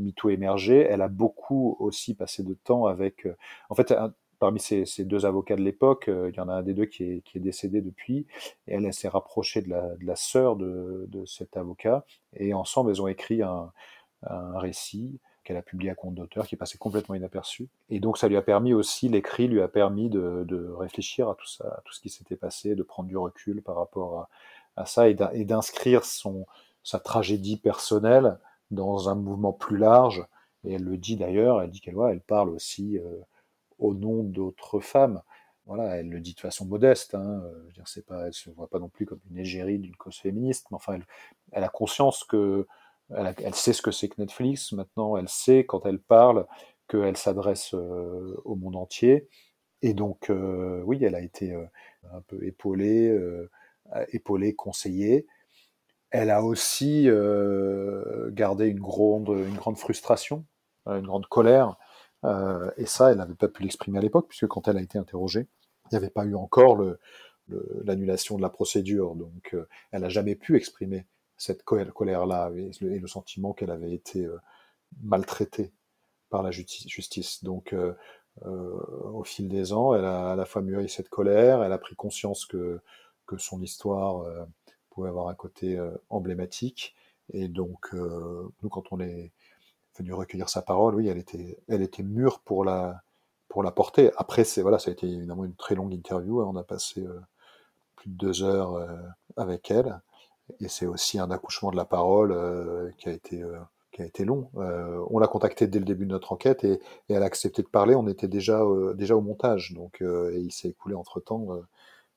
[0.01, 0.80] MeToo émerger.
[0.80, 3.26] Elle a beaucoup aussi passé de temps avec.
[3.26, 3.36] Euh,
[3.68, 3.92] en fait,
[4.40, 7.05] parmi ces, deux avocats de l'époque, euh, il y en a un des deux qui
[7.05, 8.26] est, décédé depuis,
[8.66, 13.42] et elle, s'est rapprochée de la, sœur de, cet avocat, et ensemble, elles ont écrit
[13.42, 13.70] un,
[14.55, 17.68] récit qu'elle a publié à compte d'auteur, qui passé complètement inaperçu.
[17.88, 21.46] Et donc, ça lui a permis aussi, l'écrit lui a permis de, réfléchir à tout
[21.46, 24.28] ça, à tout ce qui s'était passé, de prendre du recul par rapport
[24.76, 26.46] à, ça, et d'inscrire son
[26.82, 28.38] sa tragédie personnelle
[28.70, 30.24] dans un mouvement plus large.
[30.64, 33.20] Et elle le dit d'ailleurs, elle dit qu'elle elle parle aussi euh,
[33.78, 35.22] au nom d'autres femmes.
[35.66, 37.14] Voilà, elle le dit de façon modeste.
[37.14, 40.16] Hein, euh, je pas, elle se voit pas non plus comme une égérie d'une cause
[40.16, 40.98] féministe, mais enfin,
[41.52, 42.66] elle, a conscience que
[43.10, 44.72] elle sait ce que c'est que Netflix.
[44.72, 46.46] Maintenant, elle sait quand elle parle
[46.88, 49.28] qu'elle s'adresse euh, au monde entier.
[49.82, 50.30] Et donc,
[50.84, 51.54] oui, elle a été
[52.12, 53.18] un peu épaulée,
[54.12, 55.26] épaulée, conseillée.
[56.11, 60.44] Elle a aussi euh, gardé une grande, une grande frustration,
[60.88, 61.76] euh, une grande colère,
[62.24, 64.98] euh, et ça, elle n'avait pas pu l'exprimer à l'époque, puisque quand elle a été
[64.98, 65.48] interrogée,
[65.86, 66.84] il n'y avait pas eu encore
[67.84, 69.56] l'annulation de la procédure, donc
[69.90, 71.06] elle n'a jamais pu exprimer
[71.36, 74.28] cette colère-là et, le sentiment qu'elle avait été
[75.02, 75.72] maltraitée
[76.28, 77.42] par la justice.
[77.42, 77.74] Donc,
[78.44, 81.96] au fil des ans, elle a à la fois mûri cette colère, elle a pris
[81.96, 82.80] conscience que,
[83.26, 84.24] que son histoire
[85.01, 86.94] pouvait avoir un côté euh, emblématique.
[87.32, 89.32] Et donc, euh, nous, quand on est
[89.98, 93.03] venu recueillir sa parole, oui, elle était, elle était mûre pour la,
[93.48, 94.11] pour la porter.
[94.18, 96.40] Après, c'est voilà, ça a été évidemment une très longue interview.
[96.40, 96.51] Hein.
[96.53, 97.18] On a passé euh,
[97.96, 98.88] plus de deux heures
[99.36, 100.01] avec elle,
[100.59, 103.44] et c'est aussi un accouchement de la parole qui a été
[103.92, 104.51] qui a été long.
[104.55, 106.80] on l'a contactée dès le début de notre enquête et,
[107.11, 107.94] elle a accepté de parler.
[107.94, 108.62] On était déjà
[108.94, 111.46] déjà au montage, donc et il s'est écoulé entre temps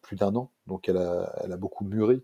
[0.01, 0.51] plus d'un an.
[0.67, 2.23] Donc elle a elle a beaucoup mûri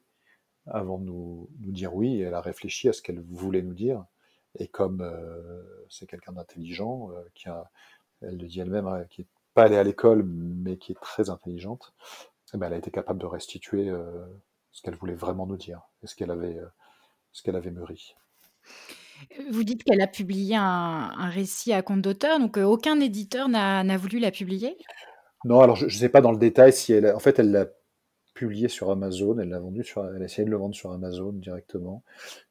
[0.71, 2.21] avant de nous, nous, dire oui.
[2.21, 4.05] Elle a réfléchi à ce qu'elle voulait nous dire.
[4.55, 7.69] Et comme euh, c'est quelqu'un d'intelligent, euh, qui a,
[8.21, 11.29] elle le dit elle-même, hein, qui n'est pas allée à l'école, mais qui est très
[11.29, 11.93] intelligente,
[12.53, 13.91] eh ben, elle a été capable de restituer
[14.71, 16.57] ce qu'elle voulait vraiment nous dire et ce qu'elle avait,
[17.31, 18.15] ce qu'elle avait mûri.
[19.51, 24.17] Vous dites qu'elle a publié un, récit à compte d'auteur, donc aucun éditeur n'a voulu
[24.17, 24.77] la publier?
[25.45, 27.13] Non, alors je ne sais pas dans le détail si elle.
[27.13, 27.65] En fait, elle l'a
[28.39, 31.33] publié sur Amazon, elle l'a vendu sur, elle a essayé de le vendre sur Amazon
[31.33, 32.03] directement,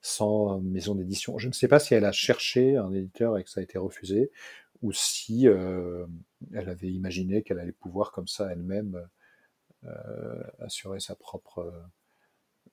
[0.02, 1.38] sans maison d'édition.
[1.38, 3.78] Je ne sais pas si elle a cherché un éditeur et que ça a été
[3.78, 4.30] refusé,
[4.82, 9.08] ou si elle avait imaginé qu'elle allait pouvoir comme ça elle-même
[10.60, 11.72] assurer sa propre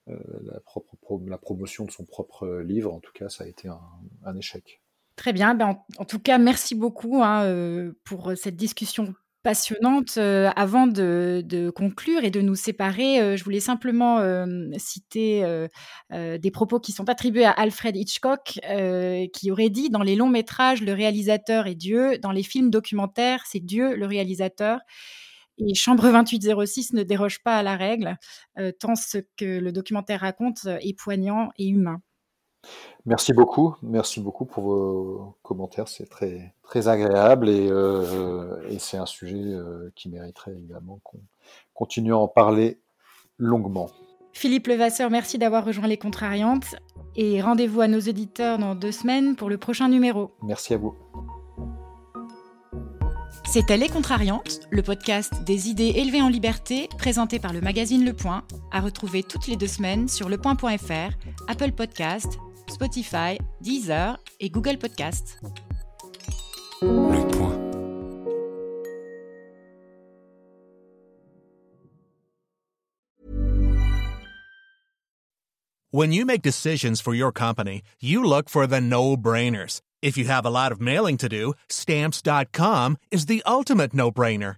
[0.08, 2.94] euh, la, promotion de son propre livre.
[2.94, 4.82] En tout cas, ça a été un, échec.
[5.16, 5.56] Très bien.
[5.56, 10.16] Ben, en, tout cas, merci beaucoup hein, euh, pour cette discussion passionnante.
[10.18, 14.20] Euh, avant de, conclure et de nous séparer, je voulais simplement
[14.78, 15.44] citer
[16.12, 18.60] des propos qui sont attribués à Alfred Hitchcock,
[19.34, 23.44] qui aurait dit dans les longs métrages, le réalisateur est Dieu, dans les films documentaires,
[23.46, 24.80] c'est Dieu le réalisateur.
[25.58, 28.18] Et Chambre 2806 ne déroge pas à la règle,
[28.60, 32.02] euh, tant ce que le documentaire raconte est poignant et humain.
[33.06, 38.98] Merci beaucoup, merci beaucoup pour vos commentaires, c'est très, très agréable et, euh, et c'est
[38.98, 41.20] un sujet euh, qui mériterait évidemment qu'on
[41.74, 42.80] continue à en parler
[43.38, 43.90] longuement.
[44.34, 46.76] Philippe Levasseur, merci d'avoir rejoint les Contrariantes
[47.16, 50.32] et rendez-vous à nos auditeurs dans deux semaines pour le prochain numéro.
[50.44, 50.96] Merci à vous.
[53.46, 58.12] C'était Les Contrariantes, le podcast des idées élevées en liberté, présenté par le magazine Le
[58.12, 61.16] Point, à retrouver toutes les deux semaines sur lepoint.fr,
[61.48, 62.38] Apple Podcast,
[62.68, 65.38] Spotify, Deezer et Google Podcast.
[66.82, 67.62] Le Point.
[75.92, 79.80] When you make decisions for your company, you look for the no-brainers.
[80.02, 84.58] If you have a lot of mailing to do, stamps.com is the ultimate no brainer.